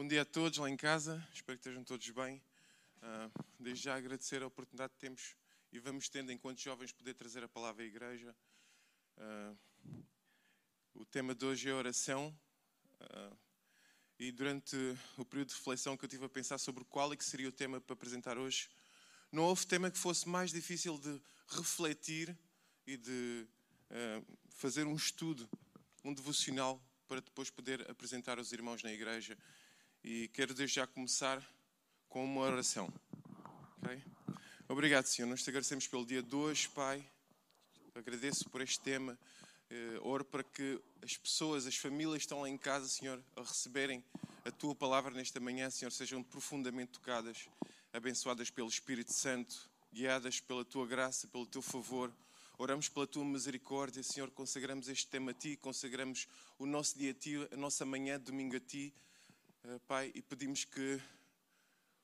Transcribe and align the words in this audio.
Bom 0.00 0.08
dia 0.08 0.22
a 0.22 0.24
todos 0.24 0.56
lá 0.56 0.70
em 0.70 0.78
casa, 0.78 1.22
espero 1.30 1.58
que 1.58 1.60
estejam 1.60 1.84
todos 1.84 2.08
bem. 2.08 2.42
Uh, 3.02 3.44
desde 3.58 3.84
já 3.84 3.96
agradecer 3.96 4.42
a 4.42 4.46
oportunidade 4.46 4.94
que 4.94 4.98
temos 4.98 5.36
e 5.70 5.78
vamos 5.78 6.08
tendo, 6.08 6.32
enquanto 6.32 6.58
jovens, 6.58 6.90
poder 6.90 7.12
trazer 7.12 7.44
a 7.44 7.48
palavra 7.48 7.82
à 7.82 7.86
igreja. 7.86 8.34
Uh, 9.18 10.02
o 10.94 11.04
tema 11.04 11.34
de 11.34 11.44
hoje 11.44 11.68
é 11.68 11.74
oração. 11.74 12.34
Uh, 12.98 13.36
e 14.18 14.32
durante 14.32 14.74
o 15.18 15.24
período 15.26 15.48
de 15.48 15.56
reflexão 15.56 15.98
que 15.98 16.04
eu 16.06 16.08
tive 16.08 16.24
a 16.24 16.30
pensar 16.30 16.56
sobre 16.56 16.82
qual 16.84 17.12
é 17.12 17.16
que 17.16 17.22
seria 17.22 17.50
o 17.50 17.52
tema 17.52 17.78
para 17.78 17.92
apresentar 17.92 18.38
hoje, 18.38 18.70
não 19.30 19.42
houve 19.42 19.66
tema 19.66 19.90
que 19.90 19.98
fosse 19.98 20.26
mais 20.26 20.50
difícil 20.50 20.96
de 20.96 21.20
refletir 21.46 22.34
e 22.86 22.96
de 22.96 23.46
fazer 24.48 24.86
um 24.86 24.96
estudo, 24.96 25.46
um 26.02 26.14
devocional 26.14 26.82
para 27.06 27.20
depois 27.20 27.50
poder 27.50 27.90
apresentar 27.90 28.38
aos 28.38 28.50
irmãos 28.50 28.82
na 28.82 28.90
igreja. 28.90 29.36
E 30.02 30.28
quero 30.28 30.54
desde 30.54 30.76
já 30.76 30.86
começar 30.86 31.46
com 32.08 32.24
uma 32.24 32.40
oração. 32.40 32.90
Okay? 33.82 34.02
Obrigado, 34.66 35.04
Senhor. 35.04 35.28
Nós 35.28 35.42
te 35.42 35.50
agradecemos 35.50 35.86
pelo 35.86 36.06
dia 36.06 36.22
2, 36.22 36.68
Pai. 36.68 37.04
Agradeço 37.94 38.48
por 38.48 38.62
este 38.62 38.80
tema. 38.80 39.18
Uh, 39.70 40.08
oro 40.08 40.24
para 40.24 40.42
que 40.42 40.80
as 41.02 41.18
pessoas, 41.18 41.66
as 41.66 41.76
famílias 41.76 42.16
que 42.16 42.24
estão 42.24 42.40
lá 42.40 42.48
em 42.48 42.56
casa, 42.56 42.88
Senhor, 42.88 43.22
a 43.36 43.42
receberem 43.42 44.02
a 44.42 44.50
tua 44.50 44.74
palavra 44.74 45.12
nesta 45.12 45.38
manhã, 45.38 45.68
Senhor, 45.68 45.92
sejam 45.92 46.22
profundamente 46.22 46.92
tocadas, 46.92 47.46
abençoadas 47.92 48.48
pelo 48.48 48.68
Espírito 48.68 49.12
Santo, 49.12 49.68
guiadas 49.92 50.40
pela 50.40 50.64
tua 50.64 50.86
graça, 50.86 51.28
pelo 51.28 51.44
teu 51.44 51.60
favor. 51.60 52.10
Oramos 52.56 52.88
pela 52.88 53.06
tua 53.06 53.24
misericórdia, 53.24 54.02
Senhor. 54.02 54.30
Consagramos 54.30 54.88
este 54.88 55.06
tema 55.08 55.32
a 55.32 55.34
ti, 55.34 55.58
consagramos 55.58 56.26
o 56.58 56.64
nosso 56.64 56.98
dia 56.98 57.10
a 57.10 57.14
ti, 57.14 57.36
a 57.52 57.56
nossa 57.56 57.84
manhã, 57.84 58.18
domingo 58.18 58.56
a 58.56 58.60
ti, 58.60 58.94
Pai, 59.86 60.10
e 60.14 60.22
pedimos 60.22 60.64
que 60.64 61.00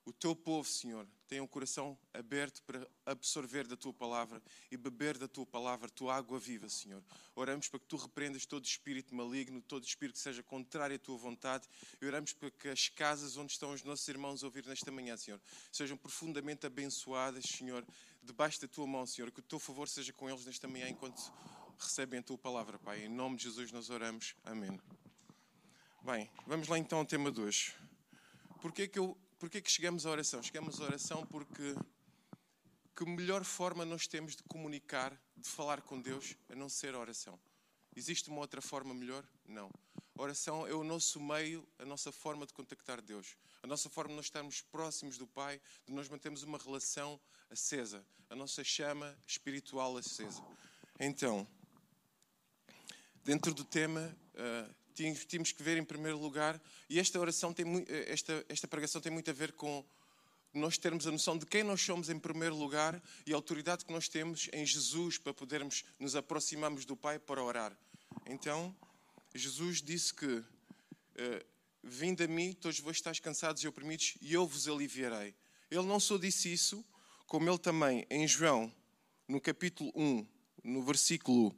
o 0.05 0.13
teu 0.13 0.37
povo, 0.37 0.69
Senhor, 0.69 1.05
tenha 1.27 1.43
um 1.43 1.49
coração 1.49 1.99
aberto 2.15 2.63
para 2.63 2.87
absorver 3.05 3.67
da 3.67 3.77
tua 3.77 3.93
palavra 3.93 4.41
e 4.71 4.77
beber 4.77 5.19
da 5.19 5.27
tua 5.27 5.45
palavra, 5.45 5.89
tua 5.89 6.15
água 6.15 6.39
viva, 6.39 6.69
Senhor. 6.69 7.03
Oramos 7.35 7.69
para 7.69 7.81
que 7.81 7.87
tu 7.87 7.97
repreendas 7.97 8.47
todo 8.47 8.65
espírito 8.65 9.15
maligno, 9.15 9.61
todo 9.61 9.85
espírito 9.85 10.15
que 10.15 10.23
seja 10.23 10.45
contrário 10.45 10.95
à 10.95 10.99
tua 10.99 11.17
vontade. 11.17 11.69
E 12.01 12.07
oramos 12.07 12.33
para 12.33 12.51
que 12.53 12.69
as 12.69 12.89
casas 12.89 13.37
onde 13.37 13.53
estão 13.53 13.73
os 13.73 13.83
nossos 13.83 14.07
irmãos 14.07 14.45
a 14.45 14.47
ouvir 14.47 14.65
nesta 14.65 14.93
manhã, 14.93 15.17
Senhor, 15.17 15.41
sejam 15.73 15.97
profundamente 15.97 16.67
abençoadas, 16.67 17.45
Senhor, 17.45 17.85
debaixo 18.23 18.61
da 18.61 18.69
tua 18.69 18.87
mão, 18.87 19.05
Senhor, 19.07 19.33
que 19.33 19.41
o 19.41 19.43
teu 19.43 19.59
favor 19.59 19.89
seja 19.89 20.13
com 20.13 20.31
eles 20.31 20.45
nesta 20.45 20.69
manhã 20.69 20.89
enquanto 20.89 21.21
recebem 21.79 22.21
a 22.21 22.23
tua 22.23 22.39
palavra, 22.39 22.79
Pai. 22.79 23.05
Em 23.05 23.09
nome 23.09 23.37
de 23.37 23.45
Jesus 23.45 23.73
nós 23.73 23.91
oramos. 23.91 24.37
Amém. 24.45 24.79
Bem, 26.07 26.31
vamos 26.47 26.69
lá 26.69 26.79
então 26.79 27.01
ao 27.01 27.05
tema 27.05 27.33
de 27.33 27.41
hoje. 27.41 27.75
Porquê 28.63 28.87
que, 28.87 28.97
eu, 28.97 29.19
porquê 29.41 29.61
que 29.61 29.69
chegamos 29.69 30.07
à 30.07 30.11
oração? 30.11 30.41
Chegamos 30.41 30.81
à 30.81 30.85
oração 30.85 31.27
porque 31.27 31.75
que 32.95 33.05
melhor 33.05 33.43
forma 33.43 33.85
nós 33.85 34.07
temos 34.07 34.37
de 34.37 34.45
comunicar, 34.45 35.21
de 35.37 35.49
falar 35.49 35.83
com 35.83 36.01
Deus, 36.01 36.37
a 36.49 36.55
não 36.55 36.69
ser 36.69 36.95
a 36.95 37.01
oração? 37.01 37.37
Existe 37.97 38.29
uma 38.29 38.39
outra 38.39 38.63
forma 38.63 38.95
melhor? 38.95 39.27
Não. 39.45 39.69
A 40.17 40.23
oração 40.23 40.65
é 40.65 40.73
o 40.73 40.85
nosso 40.85 41.21
meio, 41.21 41.67
a 41.77 41.85
nossa 41.85 42.13
forma 42.13 42.47
de 42.47 42.55
contactar 42.55 43.03
Deus. 43.03 43.37
A 43.61 43.67
nossa 43.67 43.91
forma 43.91 44.11
de 44.11 44.15
nós 44.15 44.27
estarmos 44.27 44.61
próximos 44.61 45.19
do 45.19 45.27
Pai, 45.27 45.61
de 45.85 45.93
nós 45.93 46.09
mantermos 46.09 46.45
uma 46.45 46.57
relação 46.57 47.21
acesa, 47.51 48.07
a 48.31 48.37
nossa 48.37 48.63
chama 48.63 49.19
espiritual 49.27 49.97
acesa. 49.97 50.41
Então, 51.01 51.45
dentro 53.25 53.53
do 53.53 53.65
tema, 53.65 54.17
tínhamos 54.97 55.53
que 55.53 55.63
ver 55.63 55.77
em 55.77 55.85
primeiro 55.85 56.19
lugar, 56.19 56.61
e 56.89 56.99
esta 56.99 57.21
oração 57.21 57.53
tem 57.53 57.85
eh, 57.89 58.07
esta, 58.09 58.45
esta 58.49 58.67
pregação 58.67 59.01
tem 59.01 59.13
muito 59.13 59.31
a 59.31 59.35
ver 59.35 59.53
com 59.53 59.85
nós 60.55 60.79
termos 60.79 61.07
a 61.07 61.11
noção 61.11 61.37
de 61.37 61.45
quem 61.45 61.63
nós 61.63 61.83
somos 61.83 62.09
em 62.09 62.19
primeiro 62.19 62.57
lugar 62.57 63.03
e 63.27 63.33
a 63.33 63.37
autoridade 63.37 63.85
que 63.85 63.93
nós 63.93 64.09
temos 64.09 64.49
em 64.53 64.65
Jesus 64.65 65.19
para 65.19 65.35
podermos 65.35 65.85
nos 65.99 66.17
aproximarmos 66.17 66.85
do 66.87 66.97
Pai 66.97 67.19
para 67.19 67.43
orar. 67.43 67.77
Então, 68.27 68.75
Jesus 69.35 69.83
disse 69.83 70.15
que 70.15 70.27
uh, 70.27 70.45
Vinde 71.89 72.25
a 72.25 72.27
mim, 72.27 72.53
todos 72.53 72.81
vós 72.81 72.97
estáis 72.97 73.21
cansados 73.21 73.63
e 73.63 73.69
oprimidos, 73.69 74.17
e 74.21 74.33
eu 74.33 74.45
vos 74.45 74.67
aliviarei. 74.67 75.33
Ele 75.71 75.87
não 75.87 76.01
só 76.01 76.19
disse 76.19 76.53
isso, 76.53 76.85
como 77.27 77.49
ele 77.49 77.59
também, 77.59 78.05
em 78.11 78.27
João, 78.27 78.73
no 79.29 79.41
capítulo 79.41 79.93
1, 79.95 80.27
no 80.65 80.83
versículo, 80.83 81.57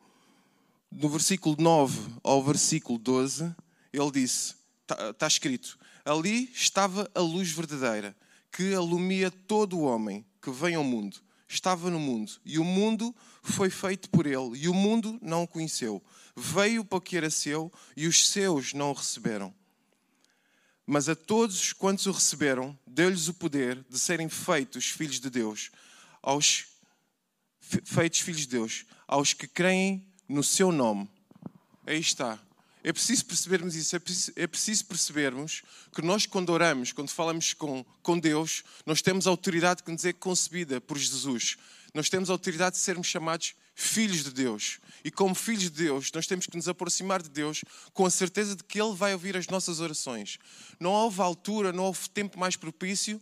no 0.90 1.08
versículo 1.08 1.56
9 1.58 2.16
ao 2.22 2.42
versículo 2.42 2.98
12, 2.98 3.54
ele 3.92 4.10
disse: 4.10 4.54
está 4.82 5.12
tá 5.12 5.26
escrito, 5.26 5.78
ali 6.04 6.50
estava 6.52 7.10
a 7.14 7.20
luz 7.20 7.50
verdadeira, 7.50 8.16
que 8.50 8.74
alumia 8.74 9.30
todo 9.30 9.78
o 9.78 9.82
homem 9.82 10.24
que 10.40 10.50
vem 10.50 10.74
ao 10.74 10.84
mundo. 10.84 11.18
Estava 11.50 11.90
no 11.90 11.98
mundo, 11.98 12.32
e 12.44 12.58
o 12.58 12.64
mundo 12.64 13.14
foi 13.42 13.70
feito 13.70 14.10
por 14.10 14.26
ele, 14.26 14.58
e 14.58 14.68
o 14.68 14.74
mundo 14.74 15.18
não 15.22 15.44
o 15.44 15.48
conheceu. 15.48 16.02
Veio 16.36 16.84
para 16.84 16.98
o 16.98 17.00
que 17.00 17.16
era 17.16 17.30
seu, 17.30 17.72
e 17.96 18.06
os 18.06 18.28
seus 18.28 18.74
não 18.74 18.90
o 18.90 18.94
receberam. 18.94 19.54
Mas 20.86 21.08
a 21.08 21.16
todos 21.16 21.72
quantos 21.72 22.06
o 22.06 22.12
receberam, 22.12 22.78
deu-lhes 22.86 23.28
o 23.28 23.34
poder 23.34 23.84
de 23.88 23.98
serem 23.98 24.28
feitos 24.28 24.86
filhos 24.86 25.20
de 25.20 25.30
Deus, 25.30 25.70
aos 26.22 26.66
feitos 27.60 28.20
filhos 28.20 28.42
de 28.42 28.48
Deus, 28.48 28.84
aos 29.06 29.32
que 29.32 29.46
creem 29.46 30.06
no 30.28 30.42
seu 30.42 30.70
nome. 30.70 31.08
Aí 31.86 31.98
está. 31.98 32.38
É 32.84 32.92
preciso 32.92 33.26
percebermos 33.26 33.74
isso, 33.74 33.96
é 33.96 33.98
preciso, 33.98 34.32
é 34.36 34.46
preciso, 34.46 34.84
percebermos 34.84 35.62
que 35.92 36.00
nós, 36.00 36.26
quando 36.26 36.50
oramos, 36.50 36.92
quando 36.92 37.10
falamos 37.10 37.52
com, 37.52 37.84
com 38.02 38.18
Deus, 38.18 38.62
nós 38.86 39.02
temos 39.02 39.26
a 39.26 39.30
autoridade 39.30 39.82
que 39.82 39.90
nos 39.90 40.04
é 40.04 40.12
concebida 40.12 40.80
por 40.80 40.96
Jesus. 40.96 41.56
Nós 41.92 42.08
temos 42.08 42.30
a 42.30 42.34
autoridade 42.34 42.76
de 42.76 42.82
sermos 42.82 43.06
chamados 43.06 43.54
filhos 43.74 44.22
de 44.22 44.30
Deus. 44.30 44.78
E 45.04 45.10
como 45.10 45.34
filhos 45.34 45.64
de 45.64 45.70
Deus, 45.70 46.12
nós 46.12 46.26
temos 46.26 46.46
que 46.46 46.56
nos 46.56 46.68
aproximar 46.68 47.22
de 47.22 47.28
Deus 47.28 47.64
com 47.92 48.04
a 48.06 48.10
certeza 48.10 48.54
de 48.54 48.62
que 48.64 48.80
Ele 48.80 48.94
vai 48.94 49.12
ouvir 49.12 49.36
as 49.36 49.46
nossas 49.48 49.80
orações. 49.80 50.38
Não 50.78 50.90
houve 50.90 51.20
altura, 51.20 51.72
não 51.72 51.84
houve 51.84 52.08
tempo 52.10 52.38
mais 52.38 52.56
propício 52.56 53.20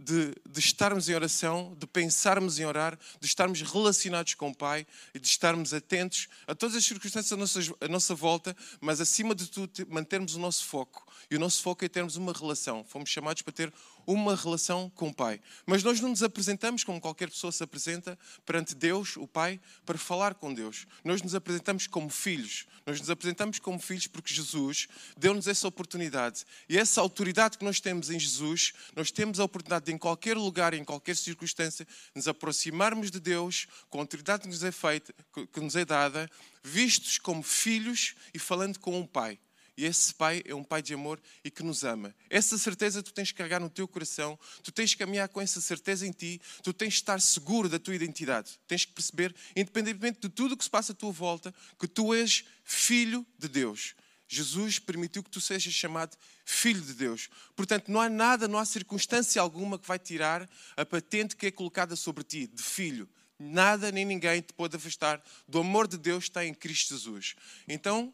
de, 0.00 0.34
de, 0.48 0.58
estarmos 0.58 1.08
em 1.08 1.14
oração, 1.14 1.76
de 1.78 1.86
pensarmos 1.86 2.58
em 2.58 2.64
orar, 2.64 2.98
de 3.20 3.26
estarmos 3.26 3.60
relacionados 3.60 4.34
com 4.34 4.48
o 4.48 4.54
Pai 4.54 4.86
e 5.14 5.18
de 5.18 5.26
estarmos 5.26 5.74
atentos 5.74 6.28
a 6.46 6.54
todas 6.54 6.74
as 6.74 6.84
circunstâncias 6.84 7.32
à 7.32 7.36
nossa, 7.36 7.60
à 7.80 7.88
nossa 7.88 8.14
volta, 8.14 8.56
mas 8.80 9.00
acima 9.00 9.34
de 9.34 9.46
tudo 9.48 9.86
mantermos 9.88 10.34
o 10.34 10.40
nosso 10.40 10.64
foco. 10.64 11.06
E 11.30 11.36
o 11.36 11.40
nosso 11.40 11.62
foco 11.62 11.84
é 11.84 11.88
termos 11.88 12.16
uma 12.16 12.32
relação. 12.32 12.84
Fomos 12.84 13.10
chamados 13.10 13.42
para 13.42 13.52
ter 13.52 13.72
uma 14.06 14.34
relação 14.34 14.90
com 14.90 15.08
o 15.08 15.14
Pai. 15.14 15.40
Mas 15.66 15.82
nós 15.82 16.00
não 16.00 16.08
nos 16.08 16.22
apresentamos 16.22 16.84
como 16.84 17.00
qualquer 17.00 17.30
pessoa 17.30 17.52
se 17.52 17.62
apresenta 17.62 18.18
perante 18.44 18.74
Deus, 18.74 19.16
o 19.16 19.26
Pai, 19.26 19.60
para 19.84 19.98
falar 19.98 20.34
com 20.34 20.52
Deus. 20.52 20.86
Nós 21.04 21.22
nos 21.22 21.34
apresentamos 21.34 21.86
como 21.86 22.08
filhos. 22.08 22.66
Nós 22.86 22.98
nos 23.00 23.10
apresentamos 23.10 23.58
como 23.58 23.78
filhos 23.78 24.06
porque 24.06 24.34
Jesus 24.34 24.88
deu-nos 25.16 25.46
essa 25.46 25.68
oportunidade. 25.68 26.44
E 26.68 26.76
essa 26.76 27.00
autoridade 27.00 27.58
que 27.58 27.64
nós 27.64 27.80
temos 27.80 28.10
em 28.10 28.18
Jesus, 28.18 28.72
nós 28.96 29.10
temos 29.10 29.38
a 29.38 29.44
oportunidade 29.44 29.86
de, 29.86 29.92
em 29.92 29.98
qualquer 29.98 30.36
lugar, 30.36 30.74
em 30.74 30.84
qualquer 30.84 31.16
circunstância, 31.16 31.86
nos 32.14 32.26
aproximarmos 32.26 33.10
de 33.10 33.20
Deus 33.20 33.66
com 33.88 33.98
a 33.98 34.02
autoridade 34.02 34.42
que 34.42 34.48
nos 34.48 34.62
é 34.64 34.72
feita, 34.72 35.14
que 35.52 35.60
nos 35.60 35.76
é 35.76 35.84
dada, 35.84 36.28
vistos 36.62 37.18
como 37.18 37.42
filhos 37.42 38.14
e 38.34 38.38
falando 38.38 38.78
com 38.78 38.98
um 38.98 39.06
Pai. 39.06 39.38
E 39.80 39.86
esse 39.86 40.12
Pai 40.12 40.42
é 40.44 40.54
um 40.54 40.62
Pai 40.62 40.82
de 40.82 40.92
amor 40.92 41.18
e 41.42 41.50
que 41.50 41.62
nos 41.62 41.84
ama. 41.84 42.14
Essa 42.28 42.58
certeza 42.58 43.02
tu 43.02 43.14
tens 43.14 43.32
que 43.32 43.38
carregar 43.38 43.58
no 43.58 43.70
teu 43.70 43.88
coração, 43.88 44.38
tu 44.62 44.70
tens 44.70 44.92
que 44.92 44.98
caminhar 44.98 45.26
com 45.30 45.40
essa 45.40 45.58
certeza 45.58 46.06
em 46.06 46.12
ti, 46.12 46.38
tu 46.62 46.74
tens 46.74 46.92
que 46.92 47.00
estar 47.00 47.18
seguro 47.18 47.66
da 47.66 47.78
tua 47.78 47.94
identidade. 47.94 48.60
Tens 48.68 48.84
que 48.84 48.92
perceber, 48.92 49.34
independentemente 49.56 50.20
de 50.20 50.28
tudo 50.28 50.52
o 50.52 50.56
que 50.58 50.64
se 50.64 50.68
passa 50.68 50.92
à 50.92 50.94
tua 50.94 51.10
volta, 51.10 51.54
que 51.78 51.88
tu 51.88 52.12
és 52.12 52.44
filho 52.62 53.26
de 53.38 53.48
Deus. 53.48 53.94
Jesus 54.28 54.78
permitiu 54.78 55.22
que 55.22 55.30
tu 55.30 55.40
sejas 55.40 55.72
chamado 55.72 56.14
filho 56.44 56.82
de 56.82 56.92
Deus. 56.92 57.30
Portanto, 57.56 57.90
não 57.90 58.02
há 58.02 58.10
nada, 58.10 58.46
não 58.46 58.58
há 58.58 58.66
circunstância 58.66 59.40
alguma 59.40 59.78
que 59.78 59.88
vai 59.88 59.98
tirar 59.98 60.46
a 60.76 60.84
patente 60.84 61.34
que 61.34 61.46
é 61.46 61.50
colocada 61.50 61.96
sobre 61.96 62.22
ti, 62.22 62.46
de 62.46 62.62
filho. 62.62 63.08
Nada 63.38 63.90
nem 63.90 64.04
ninguém 64.04 64.42
te 64.42 64.52
pode 64.52 64.76
afastar 64.76 65.24
do 65.48 65.60
amor 65.60 65.88
de 65.88 65.96
Deus 65.96 66.24
que 66.24 66.30
está 66.32 66.44
em 66.44 66.52
Cristo 66.52 66.92
Jesus. 66.94 67.34
Então, 67.66 68.12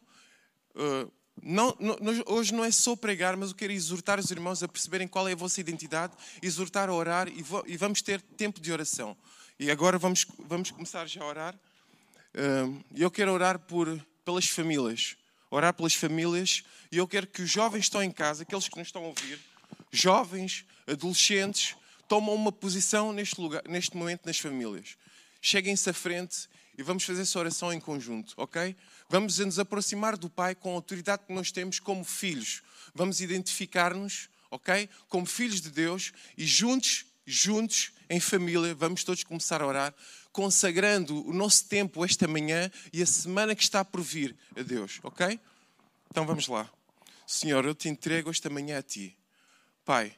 uh, 0.73 1.11
não, 1.41 1.75
não, 1.79 1.95
hoje 2.27 2.53
não 2.53 2.63
é 2.63 2.71
só 2.71 2.95
pregar, 2.95 3.37
mas 3.37 3.49
eu 3.49 3.55
quero 3.55 3.71
exortar 3.71 4.19
os 4.19 4.31
irmãos 4.31 4.63
a 4.63 4.67
perceberem 4.67 5.07
qual 5.07 5.27
é 5.27 5.33
a 5.33 5.35
vossa 5.35 5.59
identidade, 5.61 6.13
exortar 6.41 6.89
a 6.89 6.93
orar 6.93 7.27
e, 7.27 7.43
e 7.65 7.77
vamos 7.77 8.01
ter 8.01 8.21
tempo 8.21 8.59
de 8.59 8.71
oração. 8.71 9.15
E 9.59 9.71
agora 9.71 9.97
vamos, 9.97 10.25
vamos 10.39 10.71
começar 10.71 11.07
já 11.07 11.23
a 11.23 11.25
orar. 11.25 11.55
E 12.93 13.01
eu 13.01 13.09
quero 13.09 13.31
orar 13.31 13.57
por, 13.57 13.99
pelas 14.23 14.47
famílias. 14.47 15.15
Orar 15.49 15.73
pelas 15.73 15.93
famílias. 15.93 16.63
E 16.91 16.97
eu 16.97 17.07
quero 17.07 17.25
que 17.25 17.41
os 17.41 17.49
jovens 17.49 17.81
que 17.81 17.85
estão 17.85 18.03
em 18.03 18.11
casa, 18.11 18.43
aqueles 18.43 18.67
que 18.67 18.77
nos 18.77 18.87
estão 18.87 19.03
a 19.03 19.07
ouvir, 19.07 19.39
jovens, 19.91 20.65
adolescentes, 20.85 21.75
tomam 22.07 22.35
uma 22.35 22.51
posição 22.51 23.11
neste, 23.11 23.39
lugar, 23.41 23.63
neste 23.67 23.97
momento 23.97 24.25
nas 24.25 24.37
famílias. 24.37 24.95
Cheguem-se 25.41 25.89
à 25.89 25.93
frente 25.93 26.47
e 26.77 26.83
vamos 26.83 27.03
fazer 27.03 27.23
essa 27.23 27.39
oração 27.39 27.73
em 27.73 27.79
conjunto, 27.79 28.33
ok? 28.37 28.75
Vamos 29.09 29.39
nos 29.39 29.57
aproximar 29.57 30.17
do 30.17 30.29
Pai 30.29 30.53
com 30.53 30.71
a 30.71 30.73
autoridade 30.73 31.23
que 31.25 31.33
nós 31.33 31.49
temos 31.49 31.79
como 31.79 32.03
filhos. 32.03 32.61
Vamos 32.93 33.21
identificar-nos, 33.21 34.29
ok? 34.51 34.89
Como 35.07 35.25
filhos 35.25 35.61
de 35.61 35.69
Deus 35.69 36.11
e 36.37 36.45
juntos, 36.45 37.05
juntos, 37.25 37.93
em 38.09 38.19
família, 38.19 38.75
vamos 38.75 39.05
todos 39.05 39.23
começar 39.23 39.61
a 39.61 39.67
orar, 39.67 39.95
consagrando 40.31 41.25
o 41.25 41.33
nosso 41.33 41.65
tempo 41.67 42.03
esta 42.03 42.27
manhã 42.27 42.69
e 42.91 43.01
a 43.01 43.05
semana 43.05 43.55
que 43.55 43.63
está 43.63 43.83
por 43.83 44.01
vir 44.01 44.35
a 44.57 44.61
Deus, 44.61 44.99
ok? 45.03 45.39
Então 46.09 46.25
vamos 46.25 46.47
lá. 46.47 46.69
Senhor, 47.25 47.65
eu 47.65 47.75
te 47.75 47.87
entrego 47.87 48.29
esta 48.29 48.49
manhã 48.49 48.79
a 48.79 48.81
ti. 48.81 49.17
Pai, 49.85 50.13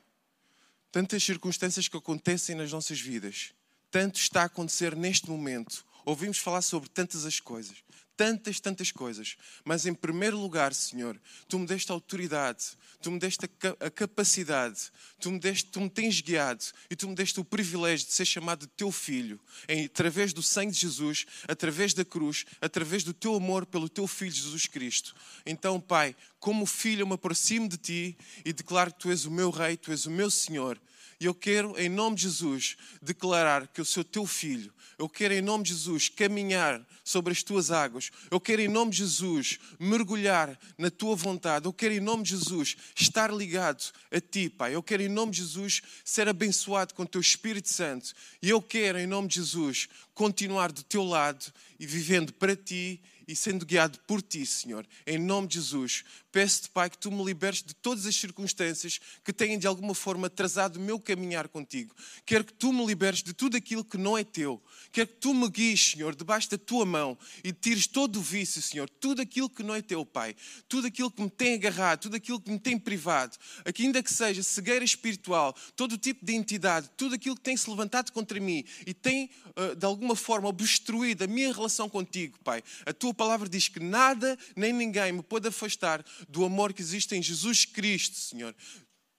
tantas 0.92 1.24
circunstâncias 1.24 1.88
que 1.88 1.98
acontecem 1.98 2.56
nas 2.56 2.72
nossas 2.72 3.00
vidas, 3.00 3.54
tanto 3.92 4.20
está 4.20 4.42
a 4.44 4.46
acontecer 4.46 4.96
neste 4.96 5.30
momento. 5.30 5.86
Ouvimos 6.06 6.40
falar 6.40 6.62
sobre 6.64 6.90
tantas 6.90 7.26
as 7.26 7.40
coisas 7.40 7.84
tantas, 8.20 8.60
tantas 8.60 8.92
coisas. 8.92 9.38
Mas 9.64 9.86
em 9.86 9.94
primeiro 9.94 10.38
lugar, 10.38 10.74
Senhor, 10.74 11.18
tu 11.48 11.58
me 11.58 11.66
deste 11.66 11.90
autoridade, 11.90 12.66
tu 13.02 13.10
me 13.10 13.18
deste 13.18 13.50
a 13.80 13.90
capacidade, 13.90 14.92
tu 15.22 15.32
me, 15.32 15.40
deste, 15.40 15.72
tu 15.72 15.80
me 15.80 15.90
tens 15.90 16.20
guiado 16.20 16.66
e 16.90 16.98
tu 16.98 17.08
me 17.08 17.16
deste 17.16 17.40
o 17.40 17.46
privilégio 17.46 18.06
de 18.06 18.12
ser 18.12 18.26
chamado 18.26 18.68
teu 18.68 18.92
filho, 18.92 19.40
em, 19.70 19.86
através 19.86 20.34
do 20.34 20.44
sangue 20.44 20.74
de 20.74 20.82
Jesus, 20.82 21.26
através 21.48 21.94
da 21.94 22.04
cruz, 22.04 22.46
através 22.60 23.06
do 23.06 23.14
teu 23.14 23.36
amor 23.36 23.66
pelo 23.66 23.88
teu 23.88 24.06
filho 24.06 24.32
Jesus 24.32 24.66
Cristo. 24.66 25.16
Então, 25.46 25.80
Pai, 25.80 26.14
como 26.42 26.66
filho, 26.66 27.04
eu 27.04 27.08
me 27.08 27.14
aproximo 27.14 27.70
de 27.70 27.78
ti 27.78 28.18
e 28.44 28.52
declaro 28.52 28.92
que 28.92 29.00
tu 29.00 29.10
és 29.10 29.24
o 29.24 29.32
meu 29.32 29.50
rei, 29.50 29.78
tu 29.78 29.92
és 29.92 30.06
o 30.06 30.12
meu 30.12 30.30
Senhor. 30.30 30.78
E 31.20 31.26
eu 31.26 31.36
quero, 31.36 31.78
em 31.78 31.90
nome 31.90 32.16
de 32.16 32.24
Jesus, 32.24 32.78
declarar 33.02 33.68
que 33.68 33.82
eu 33.82 33.86
sou 33.86 34.04
teu 34.04 34.26
filho. 34.26 34.74
Eu 34.98 35.10
quero, 35.10 35.34
em 35.34 35.42
nome 35.42 35.64
de 35.66 35.72
Jesus, 35.72 36.10
caminhar 36.10 36.86
sobre 37.04 37.34
as 37.34 37.44
tuas 37.44 37.72
águas. 37.72 38.10
Eu 38.32 38.40
quero, 38.40 38.62
em 38.62 38.68
nome 38.68 38.92
de 38.92 38.98
Jesus, 38.98 39.60
mergulhar 39.78 40.58
na 40.78 40.90
tua 40.90 41.16
vontade. 41.16 41.66
Eu 41.66 41.74
quero, 41.74 41.94
em 41.94 42.00
nome 42.00 42.24
de 42.24 42.32
Jesus, 42.32 42.78
estar 42.96 43.34
ligado 43.34 43.84
a 44.12 44.22
ti, 44.22 44.50
Pai. 44.50 44.76
Eu 44.76 44.84
quero, 44.84 45.04
em 45.04 45.10
nome 45.10 45.32
de 45.34 45.40
Jesus, 45.40 45.82
ser 46.06 46.30
abençoado 46.30 46.94
com 46.94 47.04
o 47.04 47.08
teu 47.08 47.20
Espírito 47.20 47.70
Santo. 47.70 48.14
E 48.42 48.50
eu 48.50 48.62
quero, 48.62 48.98
em 48.98 49.08
nome 49.08 49.28
de 49.28 49.36
Jesus, 49.36 49.90
continuar 50.14 50.72
do 50.72 50.84
teu 50.84 51.04
lado 51.04 51.46
e 51.80 51.86
vivendo 51.86 52.34
para 52.34 52.56
ti 52.56 53.02
e 53.30 53.36
sendo 53.36 53.66
guiado 53.66 54.00
por 54.08 54.22
ti, 54.22 54.46
Senhor, 54.46 54.88
em 55.06 55.18
nome 55.18 55.48
de 55.48 55.56
Jesus. 55.56 56.04
Peço-te, 56.32 56.70
Pai, 56.70 56.90
que 56.90 56.98
tu 56.98 57.12
me 57.12 57.24
libertes 57.24 57.64
de 57.64 57.74
todas 57.74 58.06
as 58.06 58.16
circunstâncias 58.16 59.00
que 59.24 59.34
tenham 59.34 59.58
de 59.58 59.66
alguma 59.66 59.96
forma 59.96 60.28
atrasado 60.28 60.78
o 60.78 60.80
meu 60.80 61.00
caminhar 61.00 61.48
contigo. 61.48 61.96
Quero 62.24 62.44
que 62.44 62.54
tu 62.54 62.72
me 62.72 62.86
libertes 62.86 63.24
de 63.24 63.34
tudo 63.34 63.58
aquilo 63.58 63.84
que 63.84 63.98
não 63.98 64.16
é 64.16 64.24
teu. 64.24 64.62
Quero 64.92 65.08
que 65.08 65.16
tu 65.16 65.34
me 65.34 65.50
guies, 65.50 65.92
Senhor, 65.92 66.16
debaixo 66.16 66.50
da 66.52 66.58
tua 66.58 66.86
mão 66.86 67.18
e 67.44 67.52
tires 67.52 67.88
todo 67.88 68.20
o 68.20 68.22
vício, 68.22 68.62
Senhor, 68.62 68.88
tudo 68.88 69.24
aquilo 69.24 69.50
que 69.50 69.64
não 69.64 69.74
é 69.74 69.82
teu, 69.82 70.06
Pai. 70.06 70.36
Tudo 70.68 70.86
aquilo 70.88 71.10
que 71.10 71.22
me 71.22 71.30
tem 71.30 71.56
agarrado, 71.56 72.02
tudo 72.02 72.16
aquilo 72.16 72.40
que 72.40 72.52
me 72.52 72.60
tem 72.60 72.78
privado, 72.78 73.36
aqui 73.66 73.84
ainda 73.84 74.04
que 74.04 74.14
seja 74.14 74.44
cegueira 74.44 74.86
espiritual, 74.86 75.56
todo 75.76 75.94
o 75.94 75.98
tipo 75.98 76.24
de 76.24 76.34
entidade, 76.36 76.90
tudo 76.96 77.16
aquilo 77.16 77.36
que 77.36 77.42
tem 77.42 77.58
se 77.58 77.70
levantado 77.70 78.12
contra 78.12 78.40
mim 78.40 78.64
e 78.86 78.94
tem, 78.94 79.32
eh, 79.56 79.76
de 79.76 79.86
alguma 79.86 80.16
forma, 80.16 80.48
obstruído 80.48 81.24
a 81.24 81.28
minha 81.28 81.52
relação 81.52 81.90
contigo, 81.90 82.38
Pai. 82.44 82.64
A 82.86 82.94
tua 82.94 83.14
palavra 83.14 83.50
diz 83.50 83.68
que 83.68 83.80
nada 83.80 84.38
nem 84.56 84.72
ninguém 84.72 85.12
me 85.12 85.24
pode 85.24 85.48
afastar 85.48 86.06
do 86.28 86.44
amor 86.44 86.74
que 86.74 86.82
existe 86.82 87.16
em 87.16 87.22
Jesus 87.22 87.66
Cristo, 87.66 88.18
Senhor. 88.18 88.56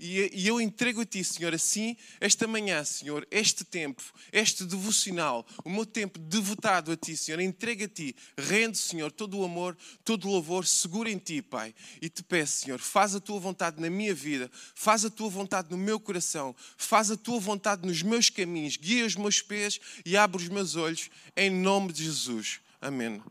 E 0.02 0.48
eu 0.48 0.58
entrego 0.58 1.02
a 1.02 1.04
Ti, 1.04 1.22
Senhor, 1.22 1.52
assim, 1.52 1.94
esta 2.22 2.46
manhã, 2.46 2.82
Senhor, 2.82 3.28
este 3.30 3.66
tempo, 3.66 4.02
este 4.32 4.64
devocional, 4.64 5.46
o 5.62 5.68
meu 5.68 5.84
tempo 5.84 6.18
devotado 6.18 6.90
a 6.90 6.96
Ti, 6.96 7.14
Senhor, 7.14 7.38
entrego 7.38 7.84
a 7.84 7.88
Ti, 7.88 8.16
rendo, 8.34 8.78
Senhor, 8.78 9.12
todo 9.12 9.38
o 9.38 9.44
amor, 9.44 9.76
todo 10.02 10.26
o 10.26 10.30
louvor, 10.30 10.66
seguro 10.66 11.06
em 11.06 11.18
Ti, 11.18 11.42
Pai. 11.42 11.74
E 12.00 12.08
te 12.08 12.22
peço, 12.22 12.64
Senhor, 12.64 12.78
faz 12.78 13.14
a 13.14 13.20
Tua 13.20 13.38
vontade 13.38 13.78
na 13.78 13.90
minha 13.90 14.14
vida, 14.14 14.50
faz 14.74 15.04
a 15.04 15.10
Tua 15.10 15.28
vontade 15.28 15.70
no 15.70 15.76
meu 15.76 16.00
coração, 16.00 16.56
faz 16.78 17.10
a 17.10 17.16
Tua 17.16 17.38
vontade 17.38 17.86
nos 17.86 18.02
meus 18.02 18.30
caminhos, 18.30 18.78
guia 18.78 19.04
os 19.04 19.16
meus 19.16 19.42
pés 19.42 19.78
e 20.06 20.16
abre 20.16 20.42
os 20.42 20.48
meus 20.48 20.76
olhos, 20.76 21.10
em 21.36 21.50
nome 21.50 21.92
de 21.92 22.04
Jesus. 22.04 22.60
Amém. 22.80 23.22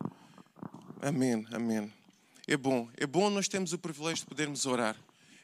Amém, 1.01 1.48
amém. 1.51 1.99
É 2.51 2.57
bom, 2.57 2.90
é 2.98 3.06
bom 3.06 3.30
nós 3.30 3.48
termos 3.48 3.74
o 3.74 3.78
privilégio 3.78 4.24
de 4.24 4.25
podermos 4.25 4.66
orar. 4.66 4.96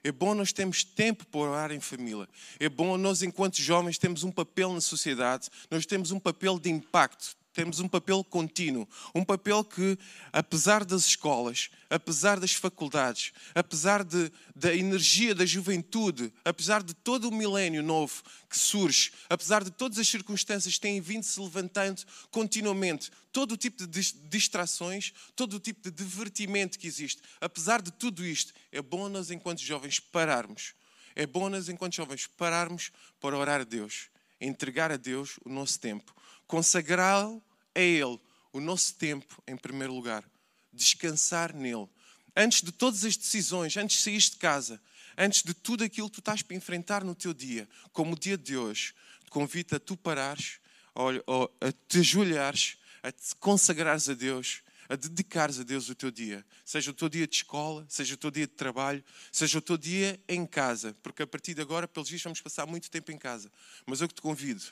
É 0.03 0.11
bom 0.11 0.33
nós 0.33 0.51
termos 0.51 0.83
tempo 0.83 1.23
para 1.27 1.39
orar 1.39 1.71
em 1.71 1.79
família. 1.79 2.27
É 2.59 2.67
bom 2.67 2.97
nós, 2.97 3.21
enquanto 3.21 3.61
jovens, 3.61 3.99
temos 3.99 4.23
um 4.23 4.31
papel 4.31 4.73
na 4.73 4.81
sociedade, 4.81 5.47
nós 5.69 5.85
temos 5.85 6.09
um 6.09 6.19
papel 6.19 6.57
de 6.57 6.71
impacto 6.71 7.37
temos 7.55 7.79
um 7.79 7.87
papel 7.87 8.21
contínuo, 8.21 8.87
um 9.15 9.23
papel 9.23 9.63
que, 9.63 9.97
apesar 10.33 10.83
das 10.83 11.05
escolas, 11.05 11.69
apesar 11.89 12.37
das 12.37 12.51
faculdades, 12.51 13.31
apesar 13.55 14.03
de, 14.03 14.29
da 14.53 14.75
energia 14.75 15.33
da 15.33 15.45
juventude, 15.45 16.33
apesar 16.43 16.83
de 16.83 16.93
todo 16.93 17.29
o 17.29 17.31
milénio 17.31 17.81
novo 17.81 18.21
que 18.49 18.59
surge, 18.59 19.13
apesar 19.29 19.63
de 19.63 19.71
todas 19.71 19.97
as 19.97 20.07
circunstâncias 20.07 20.75
que 20.75 20.81
têm 20.81 20.99
vindo 20.99 21.23
se 21.23 21.39
levantando 21.39 22.03
continuamente, 22.29 23.09
todo 23.31 23.53
o 23.53 23.57
tipo 23.57 23.87
de 23.87 24.13
distrações, 24.27 25.13
todo 25.33 25.53
o 25.53 25.59
tipo 25.59 25.81
de 25.81 25.91
divertimento 25.91 26.77
que 26.77 26.87
existe, 26.87 27.21
apesar 27.39 27.81
de 27.81 27.91
tudo 27.91 28.25
isto, 28.25 28.53
é 28.69 28.81
bom 28.81 29.07
nós, 29.07 29.31
enquanto 29.31 29.61
jovens, 29.61 29.97
pararmos. 29.97 30.73
É 31.15 31.25
bom 31.25 31.47
nós, 31.49 31.69
enquanto 31.69 31.95
jovens, 31.95 32.27
pararmos 32.27 32.91
para 33.21 33.37
orar 33.37 33.61
a 33.61 33.63
Deus, 33.63 34.09
entregar 34.41 34.91
a 34.91 34.97
Deus 34.97 35.39
o 35.45 35.49
nosso 35.49 35.79
tempo 35.79 36.13
consagrá-lo 36.47 37.41
a 37.75 37.79
Ele 37.79 38.19
o 38.51 38.61
nosso 38.61 38.95
tempo 38.95 39.43
em 39.45 39.57
primeiro 39.57 39.93
lugar, 39.93 40.23
descansar 40.71 41.53
nele. 41.53 41.89
Antes 42.35 42.61
de 42.61 42.71
todas 42.71 43.03
as 43.03 43.17
decisões, 43.17 43.75
antes 43.75 43.97
de 43.97 44.03
sair 44.03 44.17
de 44.17 44.37
casa, 44.37 44.81
antes 45.17 45.43
de 45.43 45.53
tudo 45.53 45.83
aquilo 45.83 46.09
que 46.09 46.15
tu 46.15 46.19
estás 46.19 46.41
para 46.41 46.55
enfrentar 46.55 47.03
no 47.03 47.13
teu 47.13 47.33
dia, 47.33 47.67
como 47.91 48.13
o 48.13 48.19
dia 48.19 48.37
de 48.37 48.57
hoje, 48.57 48.93
te 49.23 49.29
convido 49.29 49.75
a 49.75 49.79
tu 49.79 49.97
parares, 49.97 50.59
a 50.95 51.71
te 51.87 51.99
ajoelhares, 51.99 52.77
a 53.03 53.11
te 53.11 53.35
consagrares 53.39 54.07
a 54.09 54.13
Deus, 54.13 54.61
a 54.87 54.95
dedicares 54.95 55.59
a 55.59 55.63
Deus 55.63 55.89
o 55.89 55.95
teu 55.95 56.11
dia. 56.11 56.45
Seja 56.63 56.91
o 56.91 56.93
teu 56.93 57.09
dia 57.09 57.27
de 57.27 57.35
escola, 57.35 57.85
seja 57.89 58.13
o 58.13 58.17
teu 58.17 58.31
dia 58.31 58.47
de 58.47 58.53
trabalho, 58.53 59.03
seja 59.31 59.57
o 59.57 59.61
teu 59.61 59.77
dia 59.77 60.19
em 60.27 60.45
casa, 60.45 60.95
porque 61.03 61.23
a 61.23 61.27
partir 61.27 61.53
de 61.53 61.61
agora, 61.61 61.87
pelos 61.87 62.07
dias, 62.07 62.21
vamos 62.21 62.39
passar 62.39 62.65
muito 62.65 62.89
tempo 62.89 63.11
em 63.11 63.17
casa. 63.17 63.51
Mas 63.85 63.99
eu 63.99 64.07
que 64.07 64.13
te 64.13 64.21
convido 64.21 64.63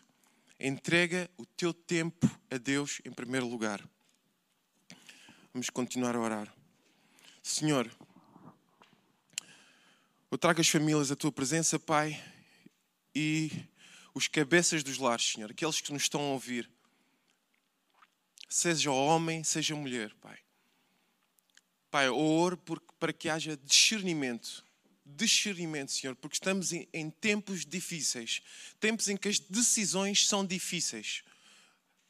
Entrega 0.65 1.29
o 1.35 1.45
teu 1.45 1.73
tempo 1.73 2.25
a 2.49 2.57
Deus 2.57 3.01
em 3.03 3.11
primeiro 3.11 3.45
lugar. 3.45 3.85
Vamos 5.53 5.69
continuar 5.69 6.15
a 6.15 6.19
orar. 6.21 6.55
Senhor, 7.43 7.93
eu 10.31 10.37
trago 10.37 10.61
as 10.61 10.69
famílias 10.69 11.11
à 11.11 11.17
tua 11.17 11.33
presença, 11.33 11.77
Pai, 11.77 12.17
e 13.13 13.51
os 14.13 14.29
cabeças 14.29 14.83
dos 14.83 14.97
lares, 14.97 15.33
Senhor, 15.33 15.51
aqueles 15.51 15.81
que 15.81 15.91
nos 15.91 16.03
estão 16.03 16.21
a 16.21 16.31
ouvir, 16.31 16.71
seja 18.47 18.89
homem, 18.89 19.43
seja 19.43 19.75
mulher, 19.75 20.13
Pai. 20.21 20.39
Pai, 21.91 22.07
eu 22.07 22.17
oro 22.17 22.57
para 22.97 23.11
que 23.11 23.27
haja 23.27 23.57
discernimento 23.57 24.62
discernimento, 25.15 25.91
Senhor, 25.91 26.15
porque 26.15 26.35
estamos 26.35 26.73
em, 26.73 26.87
em, 26.93 27.09
tempos 27.09 27.65
difíceis, 27.65 28.41
tempos 28.79 29.07
em 29.07 29.17
que 29.17 29.29
as 29.29 29.39
decisões 29.39 30.27
são 30.27 30.45
difíceis. 30.45 31.23